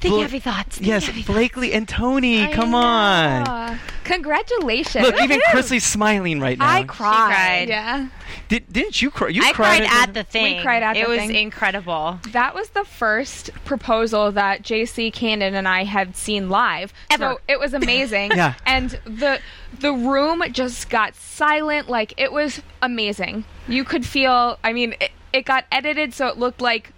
[0.00, 0.76] Think Bla- heavy thoughts.
[0.76, 2.44] Think Yes, heavy Blakely and Tony.
[2.44, 3.78] I come on.
[4.04, 5.06] Congratulations.
[5.06, 6.66] Look, even Krisily's smiling right now.
[6.68, 7.28] I She cried.
[7.28, 7.68] cried.
[7.68, 8.08] Yeah.
[8.48, 9.28] Did, didn't you cry?
[9.28, 10.58] You I cried at at the thing.
[10.58, 11.30] We cried at it the thing.
[11.30, 12.20] It was incredible.
[12.32, 16.92] That was the first proposal that JC Cannon and I had seen live.
[17.10, 17.24] Ever.
[17.24, 18.30] So it was amazing.
[18.36, 18.54] Yeah.
[18.66, 19.40] And the
[19.80, 21.88] the room just got silent.
[21.88, 23.44] Like it was amazing.
[23.66, 26.92] You could feel I mean, it, it got edited so it looked like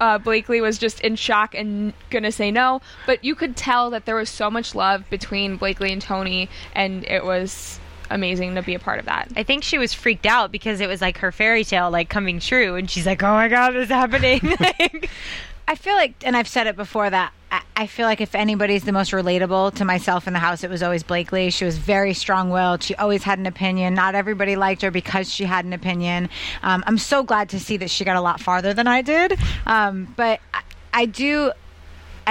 [0.00, 4.06] uh, Blakely was just in shock and gonna say no, but you could tell that
[4.06, 7.78] there was so much love between Blakely and Tony, and it was
[8.10, 9.28] amazing to be a part of that.
[9.36, 12.40] I think she was freaked out because it was like her fairy tale like coming
[12.40, 15.10] true, and she's like, "Oh my god, this is happening!" like,
[15.68, 18.92] I feel like, and I've said it before that I, feel like if anybody's the
[18.92, 21.50] most relatable to myself in the house, it was always Blakely.
[21.50, 22.82] She was very strong-willed.
[22.82, 23.94] She always had an opinion.
[23.94, 26.28] Not everybody liked her because she had an opinion.
[26.62, 29.38] Um, I'm so glad to see that she got a lot farther than I did.
[29.66, 31.52] Um, but I, I do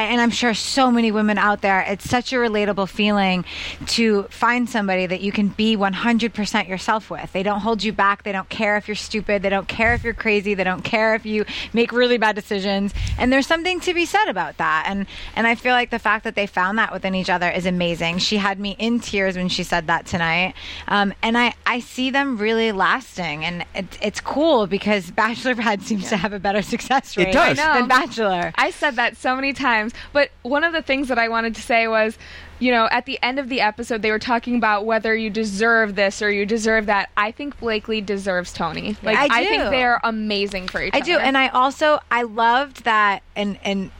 [0.03, 3.45] and I'm sure so many women out there, it's such a relatable feeling
[3.87, 7.31] to find somebody that you can be 100% yourself with.
[7.33, 8.23] They don't hold you back.
[8.23, 9.41] They don't care if you're stupid.
[9.41, 10.53] They don't care if you're crazy.
[10.53, 12.93] They don't care if you make really bad decisions.
[13.17, 14.85] And there's something to be said about that.
[14.87, 17.65] And and I feel like the fact that they found that within each other is
[17.65, 18.19] amazing.
[18.19, 20.53] She had me in tears when she said that tonight.
[20.87, 23.45] Um, and I, I see them really lasting.
[23.45, 27.35] And it, it's cool because Bachelor Pad seems to have a better success rate It
[27.35, 27.57] rate does.
[27.57, 28.51] Than Bachelor.
[28.55, 31.61] I said that so many times, but one of the things that I wanted to
[31.61, 32.17] say was,
[32.59, 35.95] you know, at the end of the episode, they were talking about whether you deserve
[35.95, 37.09] this or you deserve that.
[37.15, 38.97] I think Blakely deserves Tony.
[39.01, 41.11] Like, I I, think they're amazing for each I other.
[41.11, 43.91] I do, and I also I loved that, and and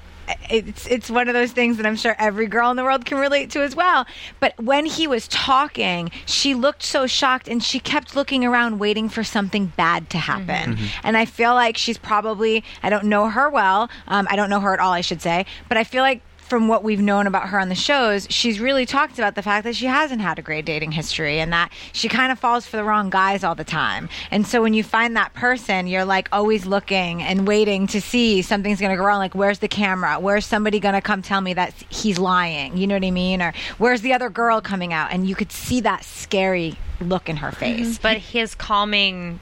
[0.49, 3.17] it's it's one of those things that I'm sure every girl in the world can
[3.17, 4.05] relate to as well.
[4.39, 9.09] But when he was talking, she looked so shocked, and she kept looking around, waiting
[9.09, 10.77] for something bad to happen.
[11.03, 14.59] And I feel like she's probably I don't know her well, um, I don't know
[14.59, 17.49] her at all, I should say, but I feel like from what we've known about
[17.49, 20.41] her on the shows, she's really talked about the fact that she hasn't had a
[20.41, 23.63] great dating history and that she kind of falls for the wrong guys all the
[23.63, 24.09] time.
[24.31, 28.41] And so when you find that person, you're like always looking and waiting to see
[28.41, 29.19] something's going to go wrong.
[29.19, 30.19] Like, where's the camera?
[30.19, 32.77] Where's somebody going to come tell me that he's lying?
[32.77, 33.41] You know what I mean?
[33.41, 35.11] Or where's the other girl coming out?
[35.11, 37.59] And you could see that scary look in her mm-hmm.
[37.59, 37.97] face.
[37.99, 39.39] but his calming,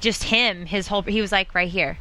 [0.00, 1.98] just him, his whole, he was like, right here,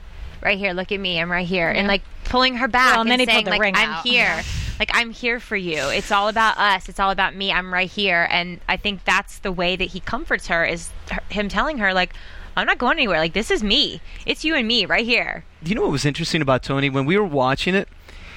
[0.48, 3.12] right here, look at me, I'm right here, and like pulling her back Well, and
[3.12, 4.04] then and he saying pulled the like, ring I'm out.
[4.06, 4.42] here,
[4.80, 5.78] like I'm here for you.
[5.90, 6.90] It's all about us.
[6.90, 7.52] It's all about me.
[7.52, 11.22] I'm right here, and I think that's the way that he comforts her is her,
[11.30, 12.14] him telling her like.
[12.56, 13.20] I'm not going anywhere.
[13.20, 14.02] Like this is me.
[14.26, 15.46] It's you and me right here.
[15.64, 17.88] You know what was interesting about Tony when we were watching it?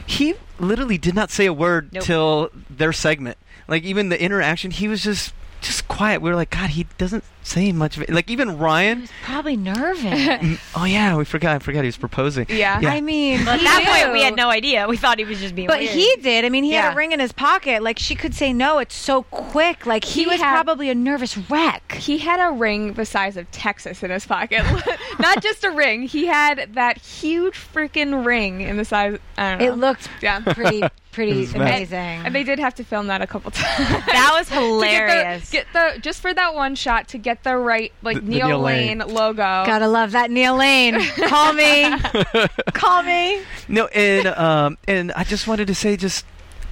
[0.06, 2.04] He literally did not say a word Nope.
[2.04, 3.38] till their segment.
[3.66, 6.20] Like even the interaction, he was just just quiet.
[6.20, 8.11] We were like, God, he doesn't say much of it.
[8.11, 9.09] Like even Ryan.
[9.24, 10.00] Probably nervous.
[10.40, 10.59] Mm.
[10.74, 11.57] Oh yeah, we forgot.
[11.57, 12.46] I forgot he was proposing.
[12.48, 12.81] Yeah.
[12.83, 13.90] I mean, But at that knew.
[14.05, 14.87] point, we had no idea.
[14.88, 15.66] We thought he was just being.
[15.68, 15.90] But weird.
[15.92, 16.44] he did.
[16.44, 17.83] I mean, he had a ring in his pocket.
[17.83, 18.79] Like she could say no.
[18.79, 19.87] It's so quick.
[19.87, 21.92] Like he, He was had- probably a nervous wreck.
[21.92, 24.62] he had a ring the size of Texas in his pocket.
[25.18, 26.03] Not just a ring.
[26.03, 29.18] He had that huge freaking ring in the size.
[29.37, 29.72] I don't know.
[29.72, 30.40] It looked Yeah.
[30.40, 31.98] pretty, pretty amazing.
[31.98, 33.88] And they did have to film that a couple times.
[34.07, 35.50] that was to get hilarious.
[35.50, 38.28] the, get the just for that one shot to get the right like The- the
[38.30, 39.08] Neil, Neil Lane, Lane.
[39.14, 39.36] logo.
[39.36, 41.00] Gotta love that Neil Lane.
[41.28, 41.90] Call me.
[42.72, 43.42] Call me.
[43.68, 46.24] No, and um, and I just wanted to say, just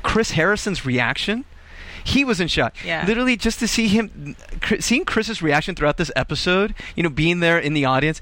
[0.03, 1.45] Chris Harrison's reaction.
[2.05, 2.75] He was in shock.
[2.85, 3.05] Yeah.
[3.07, 4.35] Literally, just to see him,
[4.81, 6.75] seeing Chris's reaction throughout this episode.
[6.97, 8.21] You know, being there in the audience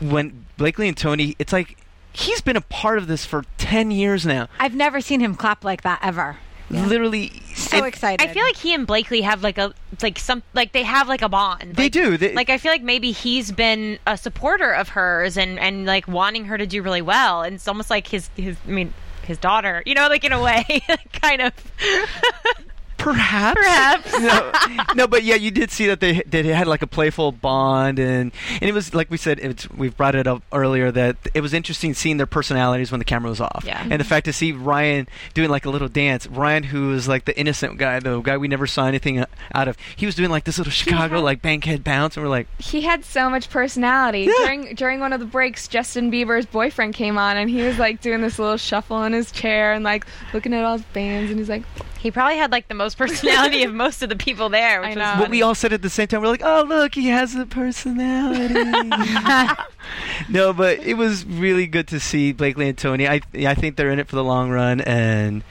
[0.00, 1.34] when Blakely and Tony.
[1.38, 1.78] It's like
[2.12, 4.48] he's been a part of this for ten years now.
[4.58, 6.36] I've never seen him clap like that ever.
[6.70, 8.24] Literally, So and excited.
[8.26, 11.20] I feel like he and Blakely have like a like some like they have like
[11.22, 11.74] a bond.
[11.74, 12.16] They Like- do.
[12.16, 16.06] They- like I feel like maybe he's been a supporter of hers and and like
[16.06, 17.42] wanting her to do really well.
[17.42, 18.56] And it's almost like his his.
[18.66, 19.82] I mean, his daughter.
[19.84, 20.64] You know, like in a way,
[21.12, 21.52] kind of.
[23.00, 23.60] Perhaps.
[23.60, 24.18] Perhaps.
[24.20, 27.98] no, no, but yeah, you did see that they they had like a playful bond,
[27.98, 31.40] and and it was like we said, it's, we've brought it up earlier that it
[31.40, 33.82] was interesting seeing their personalities when the camera was off, Yeah.
[33.88, 36.26] and the fact to see Ryan doing like a little dance.
[36.26, 39.76] Ryan, who was like the innocent guy, the guy we never saw anything out of,
[39.96, 43.04] he was doing like this little Chicago like bankhead bounce, and we're like, He had
[43.04, 44.26] so much personality.
[44.26, 48.00] During during one of the breaks, Justin Bieber's boyfriend came on, and he was like
[48.00, 51.38] doing this little shuffle in his chair and like looking at all his bands, and
[51.38, 51.62] he's like,
[51.98, 54.94] He probably had like the most personality of most of the people there, which I
[54.94, 55.04] know.
[55.04, 55.20] funny.
[55.22, 57.46] But we all said at the same time, we're like, oh, look, he has a
[57.46, 58.54] personality.
[60.28, 63.08] no, but it was really good to see Blakely and Tony.
[63.08, 65.42] I I think they're in it for the long run, and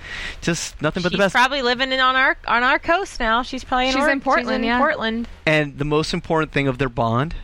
[0.41, 1.35] just nothing but She's the best.
[1.35, 3.41] probably living in on our on our coast now.
[3.43, 4.77] She's probably in, She's Or- in Portland, She's in yeah.
[4.79, 5.27] Portland.
[5.45, 7.35] and the most important thing of their bond,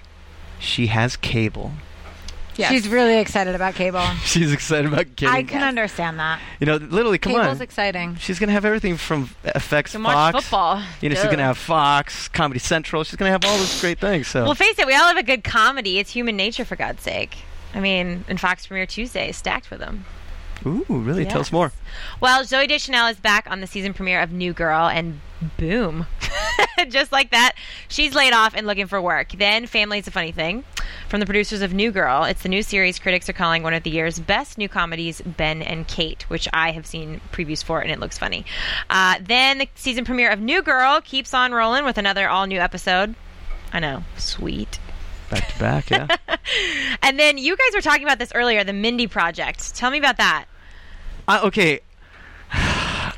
[0.60, 1.71] she has cable.
[2.57, 2.71] Yes.
[2.71, 4.01] She's really excited about cable.
[4.23, 5.33] She's excited about cable.
[5.33, 6.39] I can understand that.
[6.59, 7.61] You know, literally, come Cable's on.
[7.61, 8.15] exciting.
[8.15, 10.45] She's gonna have everything from FX, Can watch Fox.
[10.45, 10.83] football.
[11.01, 11.31] You know, she's Duh.
[11.31, 13.03] gonna have Fox, Comedy Central.
[13.03, 14.27] She's gonna have all those great things.
[14.27, 15.99] So Well, face it, we all have a good comedy.
[15.99, 17.37] It's human nature, for God's sake.
[17.73, 20.05] I mean, and Fox Premiere Tuesday is stacked with them.
[20.65, 21.25] Ooh, really?
[21.25, 21.71] Tell us more.
[22.19, 25.19] Well, Zooey Deschanel is back on the season premiere of New Girl, and
[25.58, 26.08] boom.
[26.89, 27.54] Just like that,
[27.88, 29.32] she's laid off and looking for work.
[29.38, 30.63] Then, Family's a Funny Thing.
[31.08, 33.84] From the producers of New Girl, it's the new series critics are calling one of
[33.84, 37.91] the year's best new comedies, Ben and Kate, which I have seen previews for, and
[37.91, 38.43] it looks funny.
[38.89, 42.60] Uh, then, the season premiere of New Girl keeps on rolling with another all new
[42.60, 43.13] episode.
[43.71, 44.80] I know, sweet.
[45.30, 46.08] Back to back, yeah.
[47.01, 49.75] And then, you guys were talking about this earlier the Mindy Project.
[49.75, 50.45] Tell me about that.
[51.27, 51.79] I, okay.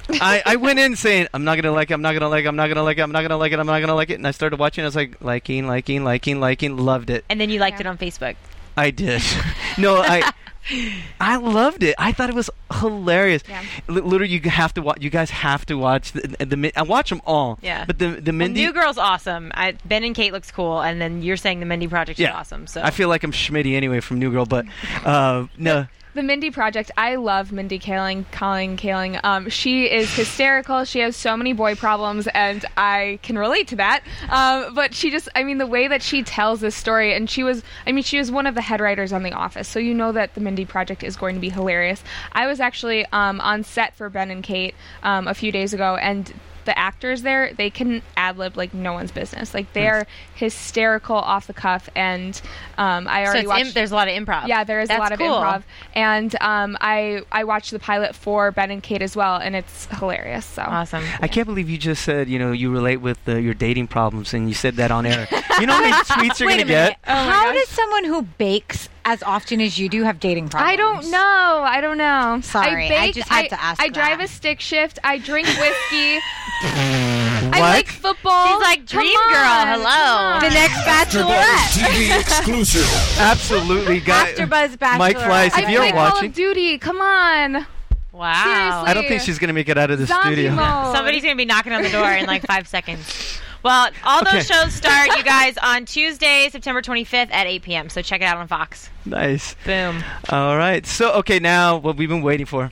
[0.10, 2.48] I, I went in saying I'm not gonna like it, I'm not gonna like it,
[2.48, 4.16] I'm not gonna like it, I'm not gonna like it, I'm not gonna like it,
[4.16, 4.84] and I started watching.
[4.84, 7.26] I was like liking, liking, liking, liking, loved it.
[7.30, 8.36] And then you liked it on Facebook.
[8.78, 9.22] I did.
[9.78, 10.32] no, I
[11.20, 11.96] I loved it.
[11.98, 13.44] I thought it was hilarious.
[13.48, 13.64] Yeah.
[13.88, 15.02] Li- literally, you have to watch.
[15.02, 16.46] You guys have to watch the.
[16.46, 17.60] the, Min- I watch them all.
[17.62, 17.86] Yeah.
[17.86, 19.52] But the the Well, New Girl's awesome.
[19.54, 22.30] I, ben and Kate looks cool, and then you're saying the Mindy Project yeah.
[22.30, 22.68] is awesome.
[22.68, 24.66] So I feel like I'm Schmitty anyway from New Girl, but
[25.04, 25.88] uh, no.
[26.18, 26.92] the Mindy Project.
[26.98, 29.20] I love Mindy Kaling, Colin Kaling.
[29.24, 30.84] Um, she is hysterical.
[30.84, 34.04] She has so many boy problems, and I can relate to that.
[34.30, 37.44] Um, but she just, I mean, the way that she tells this story, and she
[37.44, 39.94] was, I mean, she was one of the head writers on The Office, so you
[39.94, 42.04] know that the Mindy Project is going to be hilarious.
[42.34, 45.98] I was actually um, on set for Ben and Kate um, a few days ago,
[45.98, 46.34] and
[46.68, 49.56] the actors there, they can ad lib like no one's business.
[49.56, 52.40] Like they are hysterical off the cuff, and
[52.78, 53.66] um, I so already it's watched.
[53.68, 54.48] im- there's a lot of improv.
[54.48, 55.28] Yeah, there is That's a lot of cool.
[55.30, 55.64] improv,
[55.96, 59.88] and um, I I watched the pilot for Ben and Kate as well, and it's
[59.98, 60.46] hilarious.
[60.46, 61.04] So Awesome.
[61.22, 64.34] I can't believe you just said you know you relate with uh, your dating problems
[64.34, 65.28] and you said that on air.
[65.60, 66.90] You know how many tweets you're Wait gonna a minute.
[66.90, 67.00] get?
[67.08, 70.70] Oh How does someone who bakes as often as you do have dating problems?
[70.74, 71.64] I don't know.
[71.66, 72.40] I don't know.
[72.44, 75.00] Sorry, I, I just had I- to ask I drive a stick shift.
[75.04, 76.20] I drink whiskey.
[76.62, 78.48] I like football.
[78.48, 79.84] She's like, Come dream girl, on, hello.
[79.84, 80.42] come on.
[80.44, 81.80] The next Bachelorette.
[81.80, 83.18] TV exclusive.
[83.20, 84.36] Absolutely, guys.
[84.38, 84.98] AfterBuzz Bachelorette.
[84.98, 86.78] Mike Fleiss, I if you're play Call of Duty.
[86.78, 87.66] Come on.
[88.12, 88.44] Wow.
[88.44, 88.90] Seriously.
[88.90, 90.52] I don't think she's gonna make it out of the Zombie studio.
[90.52, 90.94] mode.
[90.96, 93.40] Somebody's going to be knocking on the door in like five seconds.
[93.68, 94.38] Well, all Okay.
[94.38, 97.90] those shows start, you guys, on Tuesday, September 25th at 8 p.m.
[97.90, 98.90] So check it out on Fox.
[99.06, 99.56] Nice.
[99.66, 100.04] Boom.
[100.30, 100.86] All right.
[100.86, 102.72] So okay, now what we've been waiting for.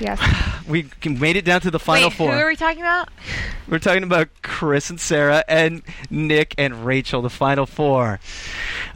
[0.00, 0.20] Yes.
[0.66, 2.32] We made it down to the final Wait, four.
[2.32, 3.08] who are we talking about?
[3.68, 5.80] We're talking about Chris and Sarah and
[6.10, 8.18] Nick and Rachel, the final four.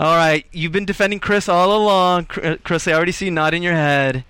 [0.00, 2.24] All right, you've been defending Chris all along.
[2.24, 4.24] Chris, I already see you nodding your head.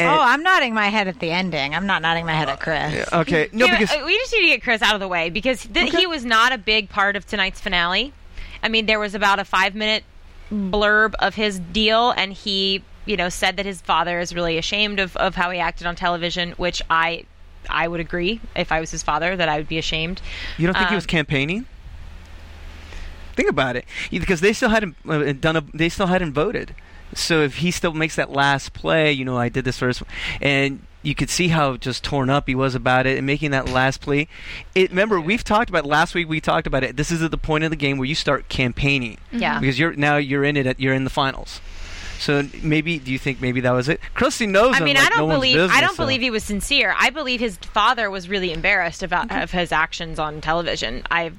[0.00, 1.74] And- Oh, I'm nodding my head at the ending.
[1.74, 3.08] I'm not nodding my head at Chris.
[3.12, 5.30] okay, no, Yeah, because uh, we just need to get Chris out of the way
[5.30, 8.12] because th- he was not a big part of tonight's finale.
[8.62, 10.04] I mean, there was about a five minute
[10.52, 14.98] blurb of his deal, and he, you know, said that his father is really ashamed
[15.00, 17.24] of, of how he acted on television, which I,
[17.68, 20.20] I would agree if I was his father that I would be ashamed.
[20.58, 21.66] you don't think he was um, campaigning.
[23.36, 26.74] Think about it, because they still hadn't uh, done a, they still hadn't voted.
[27.14, 30.02] So if he still makes that last play, you know, I did this first,
[30.40, 33.68] and you could see how just torn up he was about it and making that
[33.68, 34.28] last play.
[34.74, 36.28] It remember we've talked about last week.
[36.28, 36.96] We talked about it.
[36.96, 39.16] This is at the point of the game where you start campaigning.
[39.28, 39.38] Mm-hmm.
[39.38, 39.60] Yeah.
[39.60, 40.66] because you're now you're in it.
[40.66, 41.60] At, you're in the finals.
[42.18, 43.98] So maybe do you think maybe that was it?
[44.12, 44.74] Christy knows.
[44.74, 46.44] I him mean, like I don't no believe business, I don't so- believe he was
[46.44, 46.94] sincere.
[46.98, 49.42] I believe his father was really embarrassed about mm-hmm.
[49.42, 51.02] of his actions on television.
[51.10, 51.32] I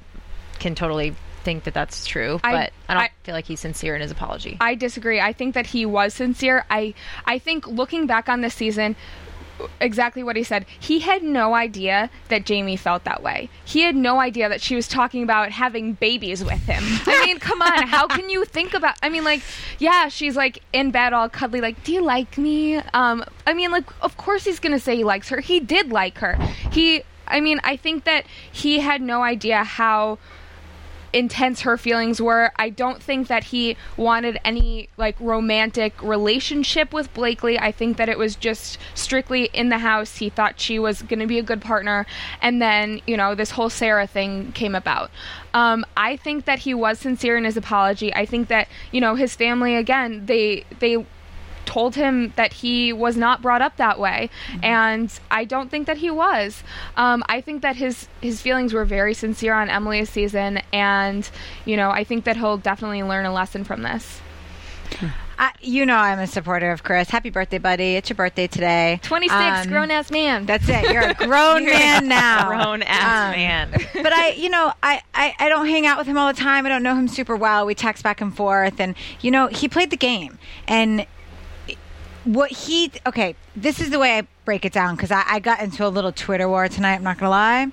[0.58, 3.94] can totally think that that's true, I- but I don't I- feel like he's sincere
[3.94, 4.56] in his apology.
[4.60, 5.20] I disagree.
[5.20, 6.64] I think that he was sincere.
[6.70, 6.94] I
[7.26, 8.96] I think looking back on this season,
[9.80, 10.64] exactly what he said.
[10.80, 13.48] He had no idea that Jaime felt that way.
[13.64, 16.82] He had no idea that she was talking about having babies with him.
[17.06, 18.96] I mean, come on, how can you think about?
[19.02, 19.42] I mean, like,
[19.78, 23.70] yeah, she's like in bed all cuddly, like, "Do you like me?" Um, I mean,
[23.70, 25.40] like, of course he's gonna say he likes her.
[25.40, 26.34] He did like her.
[26.72, 30.18] He, I mean, I think that he had no idea how
[31.12, 32.52] intense her feelings were.
[32.56, 37.58] I don't think that he wanted any like romantic relationship with Blakeley.
[37.58, 40.18] I think that it was just strictly in the house.
[40.18, 42.06] He thought she was going to be a good partner,
[42.40, 45.10] and then you know this whole Sarah thing came about.
[45.54, 48.14] Um, I think that he was sincere in his apology.
[48.14, 51.04] I think that you know his family again they they
[51.64, 54.28] told him that he was not brought up that way
[54.62, 56.62] and i don't think that he was
[56.96, 61.30] um, i think that his his feelings were very sincere on emily's season and
[61.64, 64.20] you know i think that he'll definitely learn a lesson from this
[65.38, 67.08] I, you know I'm a supporter of Chris.
[67.08, 67.96] Happy birthday, buddy!
[67.96, 69.00] It's your birthday today.
[69.02, 70.92] 26 Um, grown ass man That's it.
[70.92, 72.48] You're a grown man now.
[72.48, 73.70] Grown ass Um, man.
[74.02, 76.66] but I, you know, I, I, I don't hang out with him all the time.
[76.66, 77.64] I don't know him super well.
[77.66, 80.38] We text back and forth, and you know, he played the game,
[80.68, 81.06] and
[82.24, 83.34] what he okay.
[83.56, 86.12] This is the way I break it down because I, I got into a little
[86.12, 86.94] Twitter war tonight.
[86.94, 87.66] I'm not gonna lie.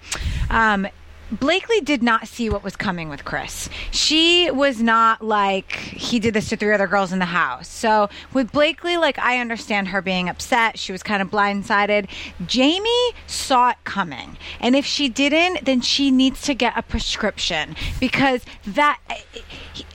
[0.50, 0.88] Um,
[1.32, 3.70] Blakeley did not see what was coming with Chris.
[3.92, 7.68] She was not like he did this to three other girls in the house.
[7.68, 10.80] So with Blakeley, like I understand her being upset.
[10.80, 12.10] She was kind of blindsided.
[12.52, 17.76] Jaime saw it coming, and if she didn't, then she needs to get a prescription
[18.00, 19.00] because that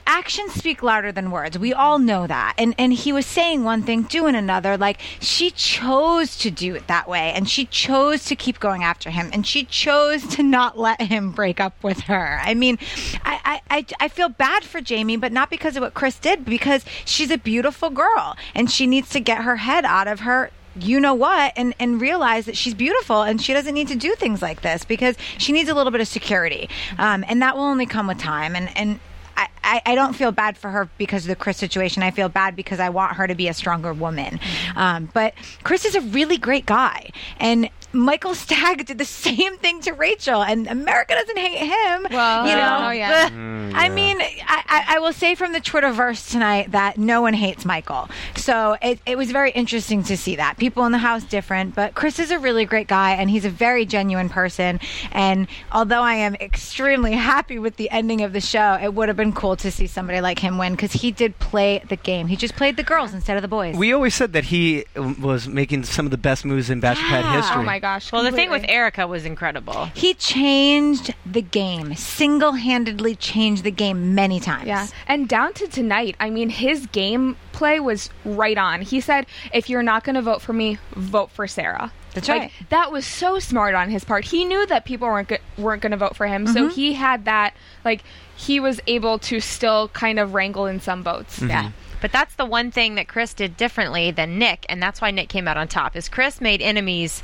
[0.07, 1.57] actions speak louder than words.
[1.57, 2.53] We all know that.
[2.57, 4.77] And and he was saying one thing, doing another.
[4.77, 9.09] Like she chose to do it that way, and she chose to keep going after
[9.09, 12.39] him, and she chose to not let him break up with her.
[12.41, 12.77] I mean,
[13.23, 16.85] I I, I, feel bad for Jaime, but not because of what Chris did, because
[17.03, 20.99] she's a beautiful girl, and she needs to get her head out of her you
[20.99, 24.41] know what and and realize that she's beautiful and she doesn't need to do things
[24.41, 27.85] like this because she needs a little bit of security um, and that will only
[27.85, 28.99] come with time and and
[29.37, 32.03] I, I, I don't feel bad for her because of the Chris situation.
[32.03, 34.39] I feel bad because I want her to be a stronger woman.
[34.75, 37.09] Um, but Chris is a really great guy.
[37.39, 42.07] And Michael Stagg did the same thing to Rachel, and America doesn't hate him.
[42.11, 43.29] Well, you know, oh, yeah.
[43.29, 43.35] the-
[43.75, 47.65] I mean, I, I, I will say from the Twitterverse tonight that no one hates
[47.65, 48.09] Michael.
[48.35, 50.57] So it, it was very interesting to see that.
[50.57, 53.49] People in the house different, but Chris is a really great guy, and he's a
[53.49, 54.79] very genuine person.
[55.11, 59.17] And although I am extremely happy with the ending of the show, it would have
[59.17, 62.27] been cool to see somebody like him win because he did play the game.
[62.27, 63.75] He just played the girls instead of the boys.
[63.75, 67.03] We always said that he um, was making some of the best moves in Bachelor
[67.07, 67.61] Pad history.
[67.61, 68.65] oh my gosh Well, the thing with.
[68.67, 69.85] Erica was incredible.
[69.93, 74.67] He changed the game, single handedly changed the game many times.
[74.67, 74.87] Yeah.
[75.07, 78.81] And down to tonight, I mean, his gameplay was right on.
[78.81, 81.91] He said, if you're not going to vote for me, vote for Sarah.
[82.13, 82.51] That's Like, right.
[82.69, 84.25] That was so smart on his part.
[84.25, 87.25] He knew that people weren't go- weren't going to vote for him, so he had
[87.25, 87.53] that
[87.83, 88.03] like
[88.35, 91.41] he was able to still kind of wrangle in some votes.
[91.41, 91.63] Yeah.
[91.63, 91.71] Mm-hmm.
[92.01, 95.29] But that's the one thing that Chris did differently than Nick, and that's why Nick
[95.29, 95.95] came out on top.
[95.95, 97.23] Is Chris made enemies,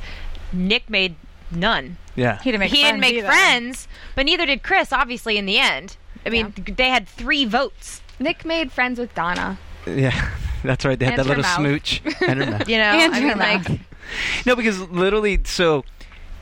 [0.52, 1.14] Nick made
[1.50, 1.98] none.
[2.16, 2.38] Yeah.
[2.42, 3.26] He didn't make he friends didn't make either.
[3.28, 4.92] friends, but neither did Chris.
[4.92, 5.96] Obviously, in the end,
[6.26, 8.00] I mean, they had three votes.
[8.18, 9.58] Nick made friends with Donna.
[9.86, 10.30] Yeah,
[10.64, 10.98] that's right.
[10.98, 11.56] They had And that little mouth.
[11.58, 12.68] smooch and her mouth.
[12.68, 13.80] You know, And I her mean, like.
[14.44, 15.84] No, because literally, so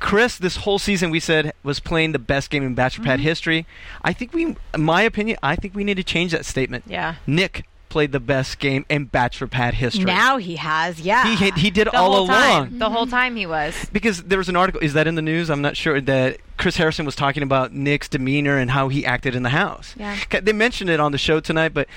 [0.00, 3.10] Chris, this whole season, we said was playing the best game in Bachelor Mm-hmm.
[3.10, 3.66] Pad history.
[4.02, 6.84] I think we, my opinion, I think we need to change that statement.
[6.88, 7.16] yeah.
[7.26, 10.04] Nick played the best game in Bachelor Pad history.
[10.04, 11.26] Now he has, yeah.
[11.26, 12.28] he he, he did The all whole along.
[12.68, 13.74] time, the whole time he was.
[13.92, 15.50] Because there was an article, is that in the news?
[15.50, 19.34] I'm not sure that Chris Harrison was talking about Nick's demeanor and how he acted
[19.34, 19.94] in the house.
[19.98, 20.16] Yeah.
[20.40, 21.88] They mentioned it on the show tonight, but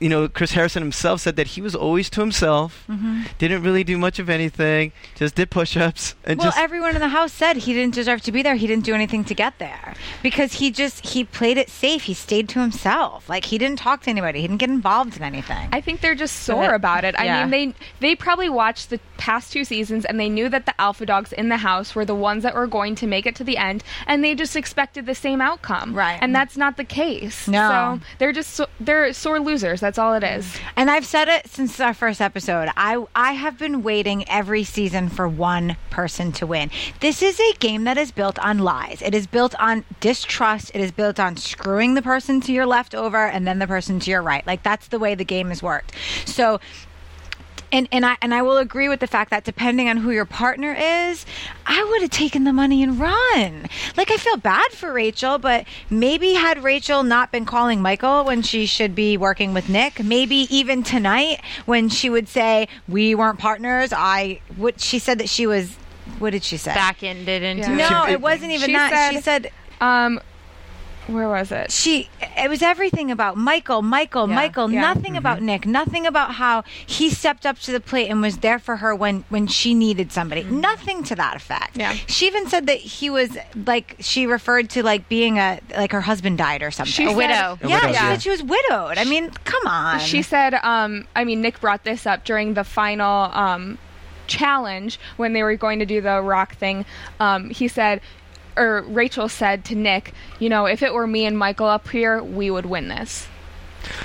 [0.00, 3.22] you know, Chris Harrison himself said that he was always to himself, mm-hmm.
[3.38, 7.32] didn't really do much of anything, just did push-ups well, just everyone in the house
[7.32, 8.54] said he didn't deserve to be there.
[8.54, 12.04] He didn't do anything to get there because he just he played it safe.
[12.04, 13.28] He stayed to himself.
[13.28, 14.40] Like he didn't talk to anybody.
[14.40, 15.68] He didn't get involved in anything.
[15.72, 17.18] I think they're just sore that- about it.
[17.18, 17.46] I yeah.
[17.46, 17.50] mean,
[18.00, 21.32] they they probably watched the past two seasons and they knew that the alpha dogs
[21.32, 23.82] in the house were the ones that were going to make it to the end,
[24.06, 25.94] and they just expected the same outcome.
[25.94, 26.18] Right.
[26.20, 27.48] And that's not the case.
[27.48, 28.00] No.
[28.00, 29.80] So they're just so, they're sore losers.
[29.80, 30.56] That's all it is.
[30.74, 32.68] And I've said it since our first episode.
[32.76, 36.70] I I have been waiting every season for one person to win.
[37.00, 39.00] This is a game that is built on lies.
[39.00, 40.72] It is built on distrust.
[40.74, 44.00] It is built on screwing the person to your left over and then the person
[44.00, 44.44] to your right.
[44.46, 45.94] Like that's the way the game has worked.
[46.26, 46.58] So
[47.72, 50.24] and and I and I will agree with the fact that depending on who your
[50.24, 51.24] partner is,
[51.66, 53.66] I would have taken the money and run.
[53.96, 58.42] Like I feel bad for Rachel, but maybe had Rachel not been calling Michael when
[58.42, 63.38] she should be working with Nick, maybe even tonight when she would say we weren't
[63.38, 65.76] partners, I would she said that she was
[66.18, 66.74] what did she say?
[66.74, 68.12] back ended into no, it.
[68.12, 68.90] it wasn't even She that.
[68.90, 69.50] said- she said
[69.80, 70.20] Um,
[71.08, 71.70] where was it?
[71.72, 74.80] she it was everything about Michael, Michael, Yeah, Michael, yeah.
[74.80, 78.58] nothing about Nick, nothing about how he stepped up to the plate and was there
[78.58, 80.44] for her when when she needed somebody.
[80.44, 81.76] Nothing to that effect.
[81.76, 81.92] Yeah.
[82.06, 83.36] She even said that he was
[83.66, 86.92] like she referred to like being a like her husband died or something.
[86.92, 87.58] She A said- widow.
[87.62, 88.98] A yeah, widow, she said she was widowed.
[88.98, 89.98] I mean, come on.
[90.00, 93.78] She said, um, I mean, Nick brought this up during the final um,
[94.26, 96.84] challenge when they were going to do the rock thing.
[97.18, 98.00] Um, he said,
[98.58, 102.22] or Rachel said to Nick, you know, if it were me and Michael up here,
[102.22, 103.28] we would win this.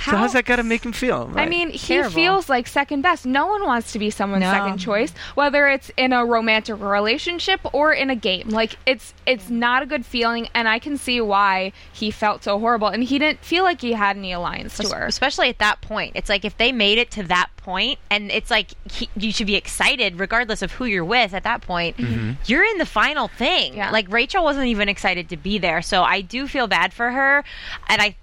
[0.06, 1.32] So how's that got to make him feel?
[1.36, 2.12] I mean, he Terrible.
[2.12, 3.26] feels like second best.
[3.26, 4.52] No one wants to be someone's No.
[4.52, 8.50] second choice, whether it's in a romantic relationship or in a game.
[8.50, 12.60] Like it's it's not a good feeling, and I can see why he felt so
[12.60, 12.88] horrible.
[12.88, 15.06] And he didn't feel like he had any alliance to her.
[15.06, 16.14] especially at that point.
[16.16, 19.48] It's like if they made it to that point, and it's like he, you should
[19.48, 21.98] be excited regardless of who you're with at that point.
[21.98, 22.32] Mm-hmm.
[22.46, 23.76] You're in the final thing.
[23.76, 23.90] Yeah.
[23.92, 27.44] Like Rachel wasn't even excited to be there, so I do feel bad for her,
[27.88, 28.16] and I.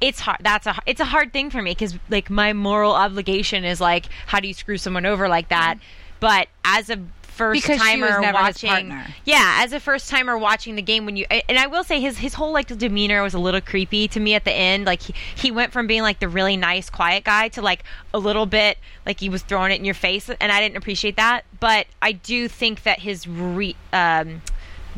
[0.00, 0.38] It's hard.
[0.42, 4.06] That's a it's a hard thing for me because like my moral obligation is like,
[4.26, 5.78] how do you screw someone over like that?
[6.20, 9.06] But as a first Because timer never watching, partner.
[9.26, 12.16] yeah, as a first timer watching the game, when you and I will say his
[12.18, 14.86] his whole like demeanor was a little creepy to me at the end.
[14.86, 17.84] Like he, he went from being like the really nice, quiet guy to like
[18.14, 21.16] a little bit like he was throwing it in your face, and I didn't appreciate
[21.16, 21.44] that.
[21.60, 24.40] But I do think that his re, um,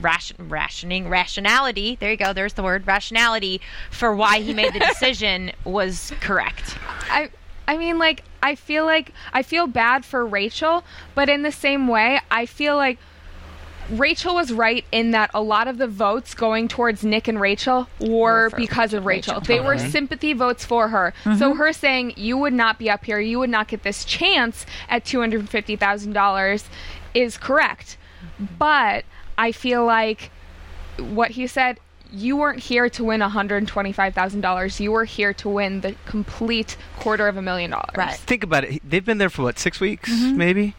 [0.01, 4.79] ration, rationing rationality there you go there's the word rationality for why he made the
[4.93, 6.77] decision was correct
[7.11, 7.31] I
[7.67, 10.85] I mean like I feel like I feel bad for Rachel,
[11.15, 12.99] but in the same way, I feel like
[13.91, 17.89] Rachel was right in that a lot of the votes going towards Nick and Rachel
[18.01, 19.41] were because of Rachel.
[19.41, 21.15] They were sympathy votes for her.
[21.25, 21.59] So mm-hmm.
[21.59, 25.05] her saying you would not be up here, you would not get this chance at
[25.05, 26.65] $250,000
[27.15, 27.97] is correct.
[28.59, 29.05] But
[29.39, 30.31] I feel like
[30.99, 31.79] what he said
[32.11, 34.81] you weren't here to win $125,000.
[34.81, 37.97] You were here to win the complete quarter of a million dollars.
[37.97, 38.17] Right.
[38.17, 38.83] Think about it.
[38.89, 40.37] They've been there for what six weeks, mm-hmm.
[40.37, 40.75] maybe.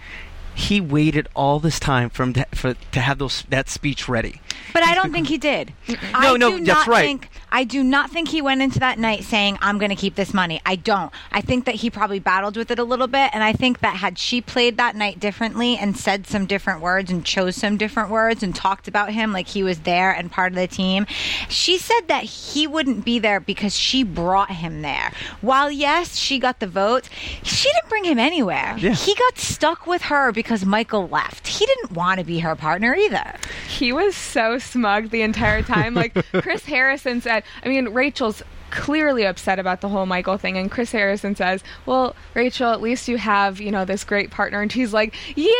[0.55, 4.41] He waited all this time for him to, for, to have those that speech ready.
[4.74, 5.74] But I don't think he did.
[6.14, 7.05] I No, no, do that's not right.
[7.05, 10.16] Think, I do not think he went into that night saying, I'm going to keep
[10.16, 10.62] this money.
[10.66, 11.12] I don't.
[11.32, 13.32] I think that he probably battled with it a little bit.
[13.34, 17.12] And I think that had she played that night differently and said some different words
[17.12, 20.51] and chose some different words and talked about him like he was there and part
[20.51, 21.05] of the team,
[21.47, 25.12] she said that he wouldn't be there because she brought him there.
[25.41, 27.10] While, yes, she got the vote,
[27.43, 28.76] she didn't bring him anywhere.
[28.78, 28.93] Yeah.
[28.93, 31.47] He got stuck with her because Michael left.
[31.47, 33.36] He didn't want to be her partner either.
[33.68, 35.93] He was so smug the entire time.
[35.93, 40.70] Like Chris Harrison said, I mean, Rachel's clearly upset about the whole Michael thing and
[40.72, 44.72] Chris Harrison says, "Well, Rachel, at least you have, you know, this great partner." And
[44.72, 45.51] she's like, "Yeah,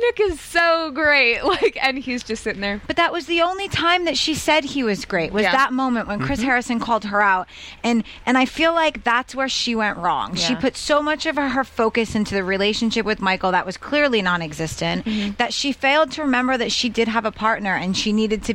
[0.00, 2.80] Nick is so great." Like and he's just sitting there.
[2.86, 5.32] But that was the only time that she said he was great.
[5.32, 5.52] Was Yeah.
[5.52, 6.48] that moment when Chris mm-hmm.
[6.48, 7.48] Harrison called her out,
[7.82, 10.34] and and I feel like that's where she went wrong.
[10.34, 13.76] She put so much of her, her focus into the relationship with Michael that was
[13.76, 15.32] clearly non-existent mm-hmm.
[15.38, 18.54] that she failed to remember that she did have a partner and she needed to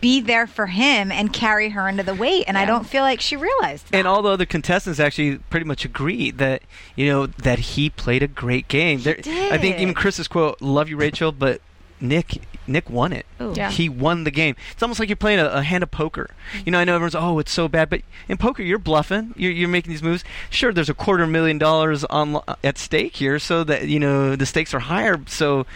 [0.00, 2.44] be there for him and carry her into the weight.
[2.46, 3.90] And I don't feel like she realized.
[3.90, 3.98] That.
[3.98, 6.62] And all the other contestants actually pretty much agree that
[6.96, 9.02] you know that he played a great game.
[9.02, 11.60] There, I think even Chris's quote, "Love you, Rachel," but
[12.00, 13.26] Nick Nick won it.
[13.38, 13.70] Yeah.
[13.70, 14.54] He won the game.
[14.72, 16.30] It's almost like you're playing a, a hand of poker.
[16.52, 16.62] Mm-hmm.
[16.66, 19.34] You know, I know everyone's oh, it's so bad, but in poker, you're bluffing.
[19.36, 20.24] You're, you're making these moves.
[20.48, 24.46] Sure, there's a quarter million dollars on at stake here, so that you know the
[24.46, 25.20] stakes are higher.
[25.26, 25.66] So.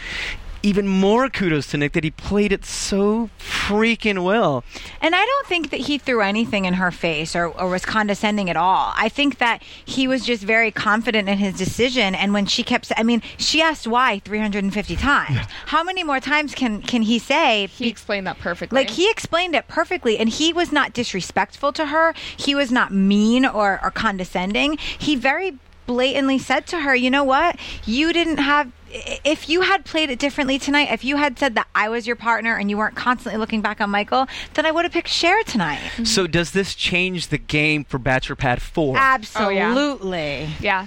[0.64, 4.64] Even more kudos to Nick that he played it so freaking well.
[5.02, 8.48] And I don't think that he threw anything in her face or, or was condescending
[8.48, 8.94] at all.
[8.96, 12.14] I think that he was just very confident in his decision.
[12.14, 15.38] And when she kept, I mean, she asked why 350 times.
[15.66, 17.66] How many more times can can he say?
[17.66, 18.80] He explained that perfectly.
[18.80, 22.14] Like he explained it perfectly, and he was not disrespectful to her.
[22.36, 24.78] He was not mean or, or condescending.
[24.78, 27.58] He very blatantly said to her, "You know what?
[27.84, 31.54] You didn't have." I- If you had played it differently tonight, if you had said
[31.56, 34.70] that I was your partner and you weren't constantly looking back on Michael, then I
[34.70, 35.80] would have picked share tonight.
[35.94, 36.04] Mm-hmm.
[36.04, 38.96] So does this change the game for Bachelor Pad 4?
[38.96, 40.44] Absolutely.
[40.44, 40.86] Oh, yeah.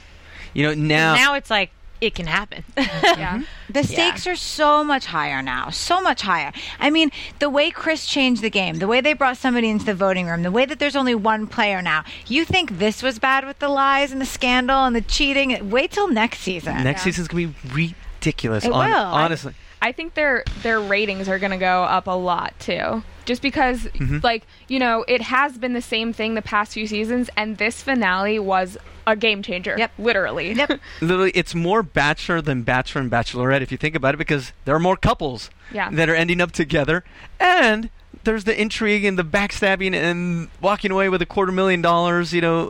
[0.53, 1.71] You know, now, now it's like
[2.01, 3.37] it can happen Yeah.
[3.37, 3.73] Mm-hmm.
[3.73, 6.53] The stakes are so much higher now, so much higher.
[6.79, 9.93] I mean, the way Chris changed the game, the way they brought somebody into the
[9.93, 12.03] voting room, the way that there's only one player now.
[12.27, 15.69] You think this was bad with the lies and the scandal and the cheating?
[15.69, 16.83] Wait till next season.
[16.83, 18.63] next season's going to be ridiculous.
[18.63, 18.95] It hon- will.
[18.95, 19.53] Honestly.
[19.81, 23.03] I think their their ratings are going to go up a lot too.
[23.27, 24.23] Just because Mhm.
[24.23, 27.83] like you know it has been the same thing the past few seasons, and this
[27.83, 29.75] finale was a game changer.
[29.77, 30.53] Yep, literally.
[30.53, 30.79] Yep.
[31.01, 34.75] Literally, it's more Bachelor than Bachelor and Bachelorette if you think about it, because there
[34.75, 35.89] are more couples Yeah.
[35.91, 37.05] that are ending up together,
[37.39, 37.89] and
[38.25, 42.41] there's the intrigue and the backstabbing and walking away with a quarter million dollars, you
[42.41, 42.69] know,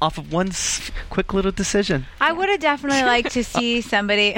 [0.00, 2.06] off of one s- quick little decision.
[2.20, 4.34] I would have definitely liked to see somebody.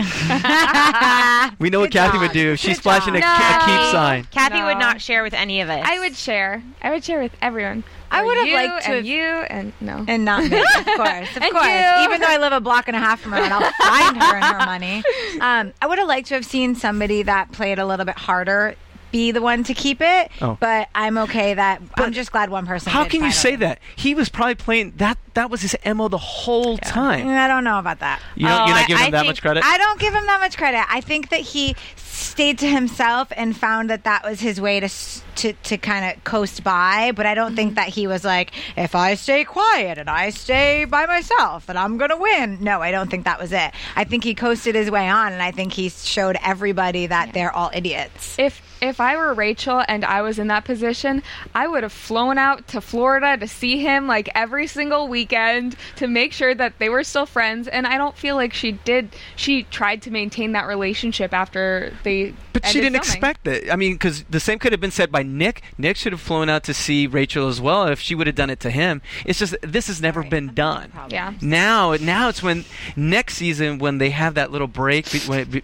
[1.59, 2.21] We know what Kathy job.
[2.23, 2.57] would do.
[2.57, 3.41] She's Good flashing a, job.
[3.41, 4.25] a keep sign.
[4.31, 4.67] Kathy No.
[4.67, 5.85] would not share with any of us.
[5.87, 6.63] I would share.
[6.83, 7.85] I would share with everyone.
[8.13, 10.65] I would have liked to and have- you and no and not me, of
[10.97, 11.67] course, of And course.
[11.67, 12.05] you.
[12.05, 14.37] Even though I live a block and a half from her, and I'll find her
[14.37, 15.03] and her money.
[15.41, 18.75] Um, I would have liked to have seen somebody that played a little bit harder
[19.11, 20.31] be the one to keep it.
[20.41, 20.57] Oh.
[20.61, 22.93] But I'm okay that I'm just glad one person.
[22.93, 23.67] How did can you say finally.
[23.67, 23.79] that?
[23.97, 25.19] He was probably playing that.
[25.35, 27.29] That was his mo the whole time.
[27.29, 28.21] I don't know about that.
[28.35, 29.65] You don't, Oh, you're I- not giving I him that think- much credit.
[29.65, 30.85] I don't give him that much credit.
[30.89, 34.89] I think that he stayed to himself and found that that was his way to
[35.37, 37.13] to to kind of coast by.
[37.15, 37.75] But I don't think mm-hmm.
[37.77, 41.97] that he was like, if I stay quiet and I stay by myself, then I'm
[41.97, 42.59] gonna win.
[42.61, 43.73] No, I don't think that was it.
[43.97, 47.53] I think he coasted his way on, and I think he showed everybody that they're
[47.53, 48.37] all idiots.
[48.39, 51.23] If if I were Rachel and I was in that position,
[51.55, 56.07] I would have flown out to Florida to see him like every single weekend to
[56.07, 57.69] make sure that they were still friends.
[57.69, 59.15] And I don't feel like she did.
[59.37, 62.35] She tried to maintain that relationship after they.
[62.53, 63.13] But she didn't filming.
[63.13, 63.71] expect it.
[63.71, 65.63] I mean, because the same could have been said by Nick.
[65.79, 68.51] Nick should have flown out to see Rachel as well if she would have done
[68.51, 69.03] it to him.
[69.25, 70.93] It's just this has never been done.
[71.11, 71.35] Yeah.
[71.41, 72.65] Now, now it's when
[72.97, 75.09] next season when they have that little break.
[75.27, 75.63] When, it be,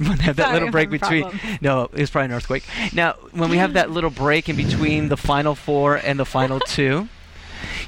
[0.08, 1.22] when have that Sorry, little break between.
[1.22, 1.60] problems.
[1.60, 2.64] No, it's probably an earthquake.
[2.94, 6.58] Now, when we have that little break in between the final four and the final
[6.66, 7.08] two.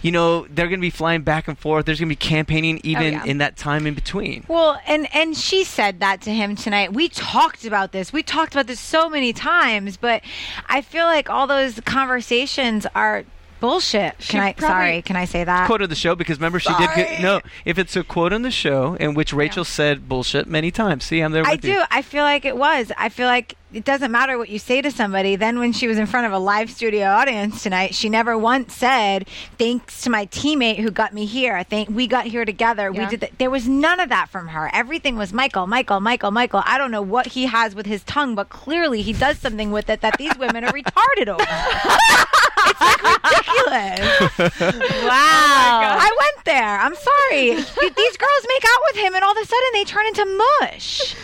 [0.03, 1.87] You know they're going to be flying back and forth.
[1.87, 3.25] There's going to be campaigning oh, even yeah.
[3.25, 4.45] in that time in between.
[4.49, 6.93] Well, and and she said that to him tonight.
[6.93, 8.13] We talked about this.
[8.13, 10.23] We talked about this so many times, but
[10.67, 13.25] I feel like all those conversations are
[13.63, 14.17] bullshit.
[14.19, 14.53] She Can I?
[14.53, 15.67] probably- sorry, can I say that?
[15.67, 16.97] quote of the show because remember she did Sorry.
[17.05, 20.71] get, no if it's a quote on the show in which Rachel said bullshit many
[20.71, 21.83] times see I'm there with I you do.
[21.91, 22.93] I feel like it was.
[22.99, 25.35] I feel like it doesn't matter what you say to somebody.
[25.35, 28.75] Then when she was in front of a live studio audience tonight, she never once
[28.75, 29.27] said,
[29.59, 31.55] "Thanks to my teammate who got me here.
[31.57, 32.93] I think we got here together.
[32.93, 33.09] We Yeah.
[33.09, 34.69] did that." There was none of that from her.
[34.75, 36.63] Everything was Michael, Michael, Michael, Michael.
[36.67, 39.89] I don't know what he has with his tongue, but clearly he does something with
[39.89, 41.43] it that these women are retarded over.
[42.67, 42.92] it's like ridiculous.
[44.39, 45.97] Wow.
[45.99, 46.81] I went there.
[46.81, 47.51] I'm sorry.
[47.55, 50.25] These girls make out with him, and all of a sudden they turn into
[50.61, 51.15] mush.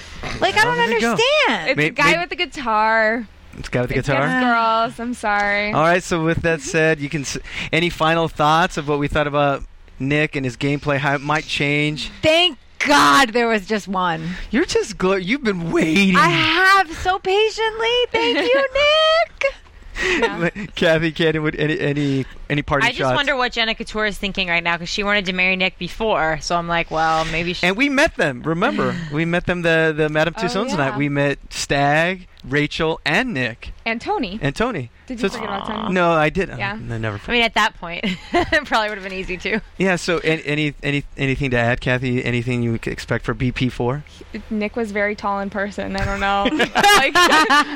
[0.41, 1.11] Like I don't there go.
[1.13, 1.71] understand.
[1.71, 3.27] It's May- a guy may- with a guitar.
[3.57, 5.01] it's got the It's guitar against girls.
[5.01, 5.73] I'm sorry.
[5.73, 7.39] all right so with that said you can s-
[7.73, 9.65] any final thoughts of what we thought about
[9.99, 14.29] Nick and his gameplay how it might change Thank God there was just one.
[14.53, 17.97] you're just gl- you've been waiting I have so patiently.
[18.13, 19.55] Thank you, Nick.
[20.77, 24.17] Kathy Cannon would any any any party I just shots wonder what Jenna Couture is
[24.17, 26.39] thinking right now because she wanted to marry Nick before.
[26.41, 27.67] So I'm like, well, maybe she.
[27.67, 30.77] and we met them remember we met them the the Madame Oh, Tussauds yeah.
[30.77, 34.39] night we met Stag Rachel and Nick And Tony.
[34.43, 35.93] and Tony Did you it's- forget about Tony?
[35.95, 36.59] no I didn't.
[36.59, 36.73] Yeah.
[36.75, 39.61] I never I mean, at that point, it probably would have been easy too.
[39.77, 39.97] Yeah.
[39.97, 42.25] So, any, any any anything to add, Kathy?
[42.25, 44.05] Anything you could expect for BP four?
[44.51, 45.97] Nick was very tall in person.
[45.97, 46.49] I don't know.
[46.75, 47.17] like,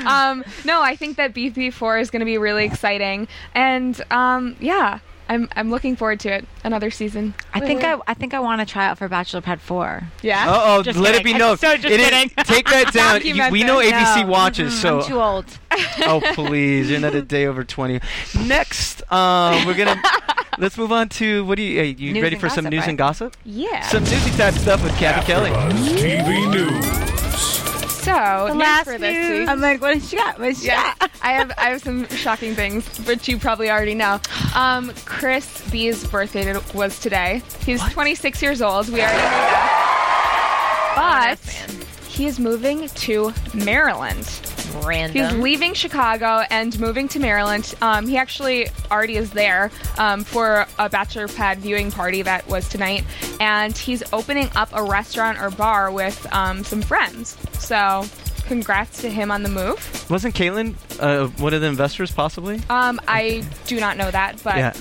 [0.06, 4.98] um, no, I think that BP4 is going to be really exciting, and um, yeah,
[5.28, 6.46] I'm I'm looking forward to it.
[6.64, 7.34] Another season.
[7.54, 10.02] I think I I think I want to try out for Bachelor Pad Four.
[10.22, 10.50] Yeah.
[10.50, 11.56] Uh oh, Just let it be known.
[11.56, 12.28] So just It is- kidding.
[12.44, 13.22] take that down.
[13.22, 14.26] You- we know ABC No.
[14.28, 15.46] watches, Mm-mm, so I'm too old.
[16.06, 18.00] oh please, you're not a day over twenty.
[18.46, 20.00] Next, um, we're gonna
[20.58, 21.78] let's move on to what do you?
[21.80, 22.88] Hey, you News ready and for some news right?
[22.90, 23.36] and gossip?
[23.44, 23.80] Yeah.
[23.88, 25.50] Some newsy type stuff with Kathy Kelly.
[25.50, 27.11] AfterBuzz TV News.
[28.02, 29.40] So The last for this news.
[29.40, 29.48] week.
[29.48, 30.38] I'm like, what has she got?
[30.38, 31.10] What has she Yeah, got?
[31.22, 34.20] I have I have some shocking things, which you probably already know.
[34.54, 37.42] Um, Chris B's birthday was today.
[37.64, 38.88] He's 26 years old.
[38.88, 40.94] We already know that.
[40.96, 41.81] But
[42.12, 44.28] he is moving to Maryland.
[44.84, 45.34] Random.
[45.34, 47.74] He's leaving Chicago and moving to Maryland.
[47.82, 52.68] Um, he actually already is there um, for a bachelor pad viewing party that was
[52.68, 53.04] tonight,
[53.40, 57.36] and he's opening up a restaurant or bar with um, some friends.
[57.58, 58.04] So,
[58.46, 60.10] congrats to him on the move.
[60.10, 62.60] Wasn't Caitlin uh, one of the investors, possibly?
[62.68, 64.72] Um, I do not know that, but yeah.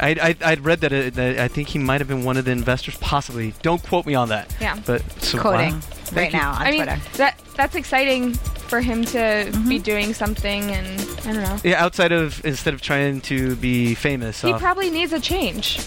[0.00, 2.44] I, I, I'd read that, uh, that I think he might have been one of
[2.44, 3.54] the investors, possibly.
[3.62, 4.54] Don't quote me on that.
[4.60, 4.78] Yeah.
[4.84, 5.80] But so, Quoting wow.
[6.14, 6.38] Right you.
[6.38, 7.00] now on I mean Twitter.
[7.16, 9.68] that that's exciting for him to mm-hmm.
[9.68, 11.58] be doing something, and I don't know.
[11.62, 14.40] Yeah, outside of instead of trying to be famous.
[14.40, 15.78] He off- probably needs a change.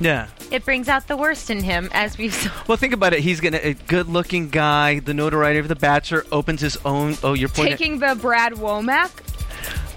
[0.00, 0.28] yeah.
[0.50, 2.32] it brings out the worst in him, as we've.
[2.32, 2.50] saw.
[2.66, 3.20] Well, think about it.
[3.20, 5.00] He's gonna a good-looking guy.
[5.00, 7.16] The notoriety of the Bachelor opens his own.
[7.22, 7.76] Oh, you're pointing.
[7.76, 9.10] Taking the Brad Womack.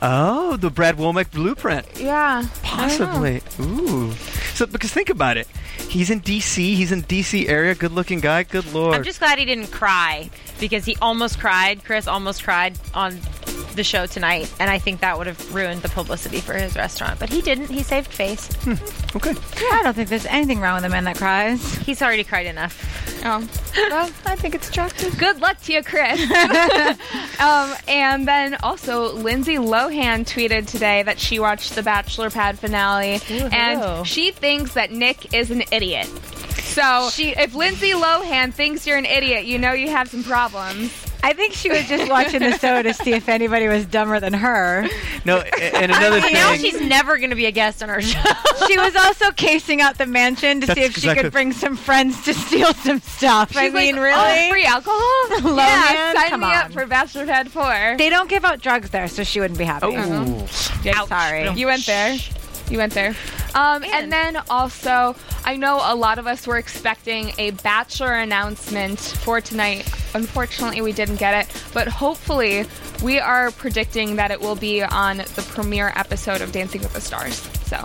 [0.01, 1.85] Oh, the Brad Womack blueprint.
[1.97, 2.45] Yeah.
[2.61, 3.41] Possibly.
[3.61, 4.11] Ooh.
[4.53, 5.47] So because think about it.
[5.89, 6.57] He's in DC.
[6.57, 7.73] He's in DC area.
[7.75, 8.43] Good looking guy.
[8.43, 8.95] Good lord.
[8.95, 10.29] I'm just glad he didn't cry
[10.59, 11.83] because he almost cried.
[11.83, 13.19] Chris almost cried on
[13.75, 17.19] the show tonight, and I think that would have ruined the publicity for his restaurant.
[17.19, 17.69] But he didn't.
[17.69, 18.49] He saved face.
[19.15, 19.33] okay.
[19.71, 21.75] I don't think there's anything wrong with a man that cries.
[21.77, 23.03] He's already cried enough.
[23.25, 25.17] Oh, well, I think it's attractive.
[25.17, 26.19] Good luck to you, Chris.
[27.39, 33.19] um, and then also, Lindsay Lohan tweeted today that she watched the Bachelor Pad finale,
[33.19, 33.49] hello.
[33.51, 36.07] and she thinks that Nick is an idiot.
[36.73, 40.91] So, if Lindsay Lohan thinks you're an idiot, you know you have some problems.
[41.25, 44.33] I think she was just watching the show to see if anybody was dumber than
[44.33, 44.85] her.
[45.25, 48.01] No, and another I mean, now she's never going to be a guest on our
[48.01, 48.19] show.
[48.67, 51.77] She was also casing out the mansion to That's see if she could bring some
[51.77, 53.55] friends to steal some stuff.
[53.55, 54.49] I She's like, mean, "Oh, really?
[54.49, 54.99] free alcohol?
[55.39, 55.57] Lohan?
[55.57, 56.53] yeah, sign Come me on.
[56.55, 57.95] up for Bachelor Pad 4.
[57.97, 59.87] They don't give out drugs there, so she wouldn't be happy.
[59.87, 60.45] Ooh.
[60.83, 61.49] Yeah, sorry.
[61.57, 62.17] You went there.
[62.69, 63.15] You went there.
[63.55, 65.15] Um, and then also,
[65.45, 69.89] I know a lot of us were expecting a Bachelor announcement for tonight.
[70.15, 71.63] Unfortunately, we didn't get it.
[71.73, 72.65] But hopefully,
[73.03, 77.01] we are predicting that it will be on the premiere episode of Dancing with the
[77.01, 77.35] Stars.
[77.65, 77.77] So,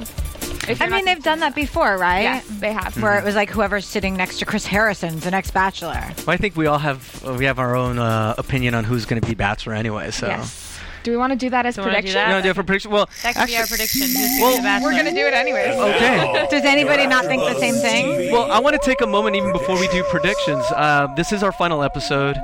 [0.80, 2.22] I mean, they've done that before, right?
[2.22, 2.96] Yes, they have.
[3.02, 6.12] Where it was like whoever's sitting next to Chris Harrison's the next Bachelor.
[6.18, 9.04] Well, I think we all have uh, we have our own uh, opinion on who's
[9.04, 10.11] going to be Bachelor anyway.
[10.12, 10.28] So.
[10.28, 10.67] Yes.
[11.05, 12.14] Do we want to do that as Do you wanna do prediction?
[12.14, 12.26] that?
[12.28, 12.90] You want to do it for prediction?
[12.90, 14.01] Well, That could be our prediction.
[14.09, 14.88] Who's gonna well, be the Bachelor?
[14.88, 15.76] We're going to do it anyways.
[15.76, 16.46] okay.
[16.51, 18.32] Does anybody not think the same thing?
[18.32, 20.64] Well, I want to take a moment even before we do predictions.
[20.74, 22.36] Uh, this is our final episode,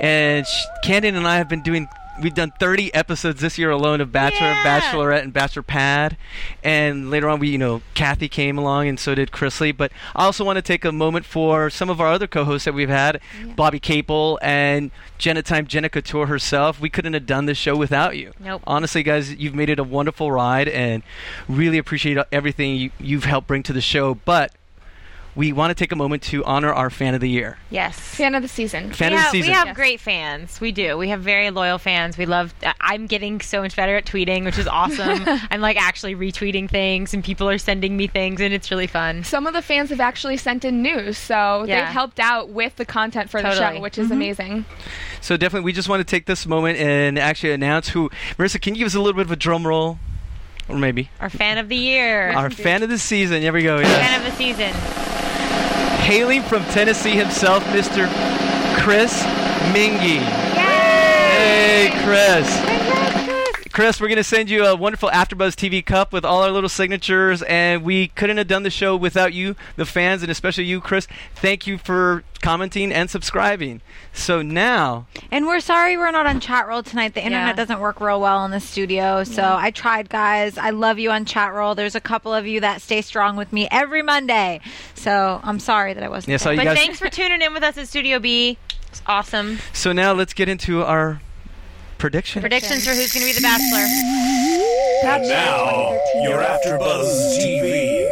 [0.00, 1.88] and sh- Camden and I have been doing.
[2.22, 4.80] We've done 30 episodes this year alone of Bachelor, Yeah.
[4.80, 6.16] Bachelorette, and Bachelor Pad,
[6.64, 9.76] and later on, we you know Kathy came along, and so did Krisily.
[9.76, 12.72] But I also want to take a moment for some of our other co-hosts that
[12.74, 13.20] we've had,
[13.54, 16.80] Bobby Capel and Jenna Time, Jenna Couture herself.
[16.80, 18.32] We couldn't have done this show without you.
[18.40, 18.62] Nope.
[18.66, 21.02] Honestly, guys, you've made it a wonderful ride, and
[21.48, 24.14] really appreciate everything you, you've helped bring to the show.
[24.14, 24.52] But
[25.36, 27.58] we want to take a moment to honor our fan of the year.
[27.70, 27.98] Yes.
[27.98, 28.90] Fan of the season.
[28.92, 29.50] Fan we of the have, season.
[29.50, 29.76] We have Yes.
[29.76, 30.60] great fans.
[30.60, 30.96] We do.
[30.96, 32.16] We have very loyal fans.
[32.16, 32.54] We love.
[32.64, 35.22] uh, I'm getting so much better at tweeting, which is awesome.
[35.50, 39.24] I'm like actually retweeting things, and people are sending me things, and it's really fun.
[39.24, 41.80] Some of the fans have actually sent in news, so Yeah.
[41.84, 44.64] they've helped out with the content for the show, which is amazing.
[45.20, 48.08] So definitely, we just want to take this moment and actually announce who.
[48.38, 49.98] Marissa, can you give us a little bit of a drum roll,
[50.68, 52.30] or maybe Our fan of the year.
[52.30, 53.42] our fan of the season?
[53.42, 53.78] Here we go.
[53.78, 53.88] Yeah.
[53.98, 54.72] fan of the season.
[56.06, 58.06] Hailing from Tennessee himself, Mr.
[58.78, 59.24] Chris
[59.74, 60.20] Mingy.
[60.54, 62.85] Hey, Chris.
[63.76, 66.66] Chris, we're going to send you a wonderful AfterBuzz TV cup with all our little
[66.70, 70.80] signatures, and we couldn't have done the show without you, the fans, and especially you,
[70.80, 71.06] Chris.
[71.34, 73.82] Thank you for commenting and subscribing.
[74.14, 77.12] So now, And we're sorry we're not on Chatroll tonight.
[77.12, 77.52] The internet Yeah.
[77.52, 79.24] doesn't work real well in the studio.
[79.24, 80.56] So I tried, guys.
[80.56, 81.76] I love you on Chatroll.
[81.76, 84.62] There's a couple of you that stay strong with me every Monday.
[84.94, 86.30] So I'm sorry that I wasn't.
[86.30, 86.52] Yes, there.
[86.52, 88.56] all But guys- thanks for tuning in with us at Studio B.
[88.88, 89.58] It's awesome.
[89.74, 91.20] so now let's get into our
[91.98, 92.40] prediction.
[92.40, 93.86] Predictions for who's going to be the Bachelor.
[95.04, 98.10] And now, you're after Buzz TV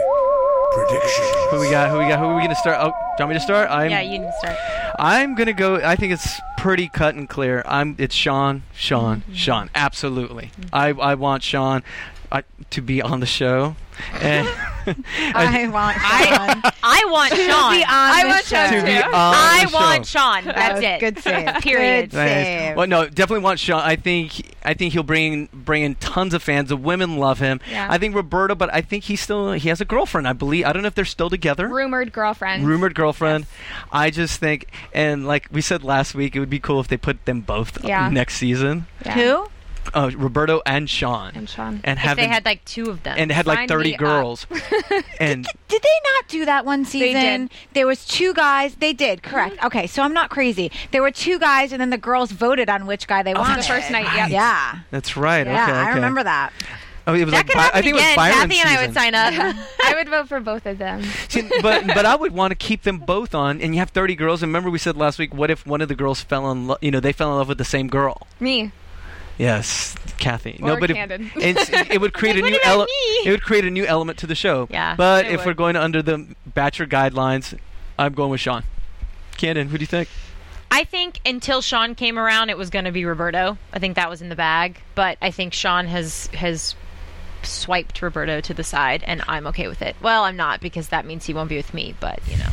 [0.73, 1.29] predictions.
[1.51, 1.91] Who we got?
[1.91, 2.19] Who we got?
[2.19, 2.79] Who are we going to start?
[2.81, 3.71] Oh, do you want me to start?
[3.71, 4.57] I'm, yeah, you can start.
[4.99, 5.77] I'm gonna go.
[5.77, 7.63] I think it's pretty cut and clear.
[7.67, 7.97] I'm.
[7.99, 8.63] It's Sean.
[8.73, 9.21] Sean.
[9.21, 9.33] Mm-hmm.
[9.35, 9.71] Sean.
[9.75, 10.51] Absolutely.
[10.73, 10.89] I.
[10.91, 11.83] I want Sean
[12.33, 13.77] uh, to be on the show.
[14.21, 14.49] And
[14.89, 16.73] I want Sean.
[16.83, 17.73] I want to Sean.
[17.75, 18.57] be on I the want show.
[18.57, 19.77] Sean to be on I the show.
[19.77, 20.45] want Sean.
[20.45, 21.01] That's was it.
[21.01, 21.55] Good save.
[21.63, 22.11] Period.
[22.11, 22.27] Good Nice.
[22.47, 22.77] save.
[22.77, 23.81] Well, no, definitely want Sean.
[23.81, 24.53] I think.
[24.65, 26.71] I think he'll bring bring in tons of fans.
[26.71, 27.61] The women love him.
[27.71, 27.87] Yeah.
[27.89, 29.53] I think Roberto, but I think he's still.
[29.53, 30.27] He has a girlfriend.
[30.27, 30.65] I believe.
[30.67, 31.69] I don't know if they're still together.
[31.69, 32.67] Rumored girlfriend.
[32.67, 33.47] Rumored girlfriend.
[33.93, 36.97] I just think, and like we said last week, it would be cool if they
[36.97, 38.09] put them both Yeah.
[38.11, 38.87] next season.
[39.07, 39.13] Yeah.
[39.15, 39.47] Who?
[39.93, 41.33] Uh, Roberto and Sean.
[41.35, 41.81] And Sean.
[41.85, 43.17] And If have they had like two of them.
[43.19, 44.47] and had like Sign 30 me girls.
[45.21, 47.47] and Did they not do that one season?
[47.49, 47.51] did.
[47.75, 48.77] There was two guys.
[48.77, 49.63] They did, correct.
[49.65, 50.71] Okay, so I'm not crazy.
[50.91, 53.59] There were two guys, and then the girls voted on which guy they On wanted.
[53.65, 54.31] the first night, yep.
[54.31, 54.79] Yeah.
[54.91, 55.47] that's right.
[55.47, 55.95] Yeah, okay, I okay.
[55.95, 56.53] remember that.
[57.07, 58.07] Oh, it was that like could By- happen I think again.
[58.07, 58.95] it was Byron's Kathy and I would season.
[58.95, 59.67] sign up.
[59.85, 61.03] I would vote for both of them.
[61.29, 64.15] See, but but I would want to keep them both on, and you have 30
[64.15, 64.43] girls.
[64.43, 66.79] And remember, we said last week, what if one of the girls fell in love?
[66.81, 68.27] You know, they fell in love with the same girl.
[68.41, 68.73] Me.
[69.39, 70.59] Yes, Kathy.
[70.63, 70.97] Or no, but it,
[71.37, 72.91] it's, it would create a new element.
[73.25, 74.69] It would create a new element to the show.
[74.71, 75.47] Yeah, But if would.
[75.47, 77.59] we're going under the Bachelor guidelines,
[77.99, 78.63] I'm going with Sean.
[79.37, 80.09] Camden, who do you think?
[80.71, 83.59] I think until Sean came around, it was going to be Roberto.
[83.73, 86.75] I think that was in the bag, but I think Sean has has
[87.43, 89.95] swiped Roberto to the side, and I'm okay with it.
[90.01, 91.95] Well, I'm not because that means he won't be with me.
[92.01, 92.51] But you know,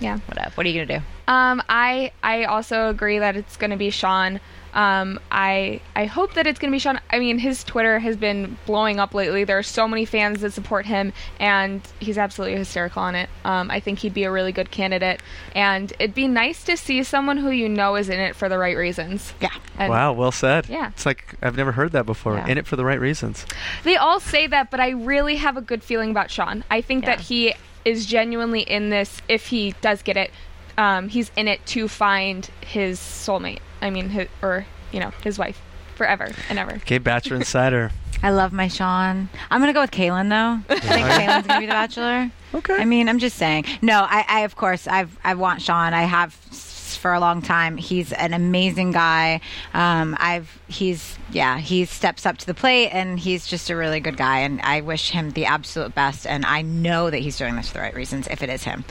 [0.00, 0.18] Yeah.
[0.26, 0.50] Whatever.
[0.54, 1.04] What are you gonna do?
[1.30, 4.40] Um, I I also agree that it's going to be Sean.
[4.74, 7.00] Um, I I hope that it's going to be Sean.
[7.10, 9.44] I mean, his Twitter has been blowing up lately.
[9.44, 13.30] There are so many fans that support him, and he's absolutely hysterical on it.
[13.44, 15.22] Um, I think he'd be a really good candidate,
[15.54, 18.58] and it'd be nice to see someone who you know is in it for the
[18.58, 19.32] right reasons.
[19.40, 19.50] Yeah.
[19.78, 20.68] And wow, well said.
[20.68, 20.88] Yeah.
[20.88, 22.34] It's like I've never heard that before.
[22.34, 22.48] Yeah.
[22.48, 23.46] In it for the right reasons.
[23.84, 26.64] They all say that, but I really have a good feeling about Sean.
[26.70, 27.54] I think that he
[27.84, 29.20] is genuinely in this.
[29.28, 30.30] If he does get it,
[30.78, 33.60] um, he's in it to find his soulmate.
[33.82, 35.60] I mean, his, or you know, his wife
[35.96, 36.74] forever and ever.
[36.76, 37.90] Okay, Bachelor Insider.
[38.22, 39.30] I love my Sean.
[39.50, 40.60] I'm gonna go with Kalon though.
[40.68, 42.30] I think Kalon's gonna be the Bachelor.
[42.52, 42.74] Okay.
[42.74, 43.64] I mean, I'm just saying.
[43.80, 45.94] No, I, I of course I've I want Sean.
[45.94, 46.69] I have s-
[47.00, 47.76] for a long time.
[47.76, 49.40] He's an amazing guy.
[49.74, 54.00] Um, I've he's yeah he steps up to the plate and he's just a really
[54.00, 54.40] good guy.
[54.40, 56.26] And I wish him the absolute best.
[56.26, 58.28] And I know that he's doing this for the right reasons.
[58.28, 58.84] If it is him.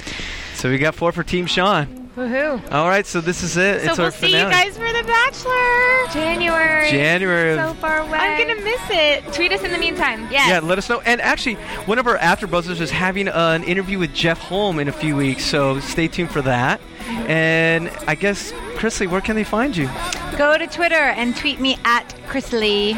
[0.55, 2.08] So we got four for Team Sean.
[2.19, 2.71] Woohoo!
[2.73, 3.79] All right, so this is it.
[3.81, 4.49] So it's we'll our see finale.
[4.49, 6.11] you guys for the Bachelor.
[6.11, 6.91] January.
[6.91, 7.55] January.
[7.55, 8.17] So far away.
[8.17, 9.23] I'm gonna miss it.
[9.33, 10.27] Tweet us in the meantime.
[10.29, 10.49] Yeah.
[10.49, 10.99] Yeah, let us know.
[11.05, 11.53] And actually,
[11.85, 15.15] one of our AfterBuzzers is having uh, an interview with Jeff Holm in a few
[15.15, 16.81] weeks, so stay tuned for that.
[17.29, 19.89] And I guess, Krisily, where can they find you?
[20.37, 22.89] Go to Twitter and tweet me at Chris Lee.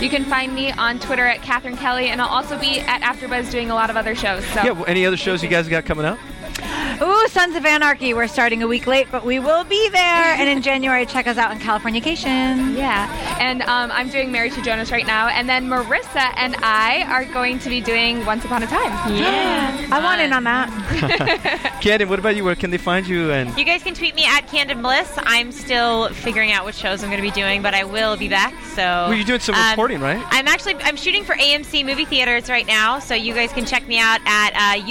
[0.00, 3.52] You can find me on Twitter at Catherine Kelly, and I'll also be at AfterBuzz
[3.52, 4.44] doing a lot of other shows.
[4.46, 6.18] So Yeah, well, any other shows you guys got coming up?
[7.02, 8.14] Ooh, Sons of Anarchy.
[8.14, 10.00] We're starting a week late, but we will be there.
[10.00, 12.76] and in January, check us out in Californication.
[12.76, 17.04] Yeah, and um, I'm doing Married to Jonas right now, and then Marissa and I
[17.08, 18.90] are going to be doing Once Upon a Time.
[19.20, 19.88] Yeah.
[19.92, 21.78] I want in on that.
[21.82, 22.44] Camden, what about you?
[22.44, 23.30] Where can they find you?
[23.32, 25.12] And You guys can tweet me at Camden Bliss.
[25.18, 28.28] I'm still figuring out which shows I'm going to be doing, but I will be
[28.28, 28.54] back.
[28.74, 30.22] So well, you're doing some um, reporting, right?
[30.30, 33.86] I'm actually I'm shooting for AMC movie theaters right now, so you guys can check
[33.88, 34.86] me out at uh,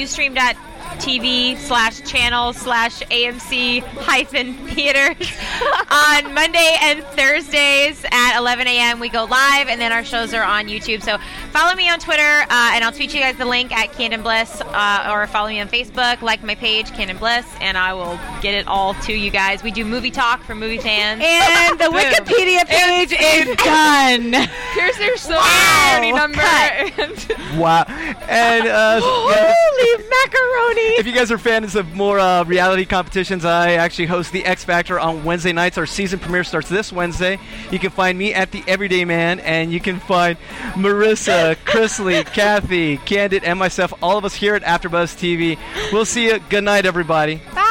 [0.99, 5.31] ustream.tv slash channel slash AMC hyphen theaters
[5.91, 8.99] on Monday and Thursdays at 11 a.m.
[8.99, 11.01] We go live, and then our shows are on YouTube.
[11.03, 11.17] So
[11.51, 14.61] follow me on Twitter, uh, and I'll tweet you guys the link at Camden Bliss,
[14.61, 18.53] uh, or follow me on Facebook, like my page, Camden Bliss, and I will get
[18.53, 19.63] it all to you guys.
[19.63, 21.21] We do movie talk for movie fans.
[21.23, 24.33] And the Wikipedia page is done.
[24.73, 25.91] Here's their social Wow.
[25.93, 26.41] security number.
[26.41, 27.83] and- wow.
[28.27, 30.88] And uh, Holy macaroni!
[30.97, 34.63] If you guys are fans of more uh, reality competitions, I actually host the X
[34.63, 35.77] Factor on Wednesday nights.
[35.77, 37.39] Our season premiere starts this Wednesday.
[37.71, 40.37] You can find me at the Everyday Man, and you can find
[40.73, 45.57] Marissa, Krisily, Kathy, Camden, and myself, all of us here at AfterBuzz TV.
[45.93, 46.39] We'll see you.
[46.49, 47.41] Good night, everybody.
[47.53, 47.69] Bye.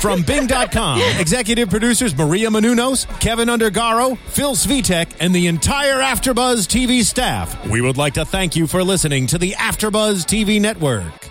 [0.00, 7.02] From Bing.com, executive producers Maria Menounos, Kevin Undergaro, Phil Svitek, and the entire Afterbuzz TV
[7.02, 7.66] staff.
[7.66, 11.30] We would like to thank you for listening to the Afterbuzz TV network.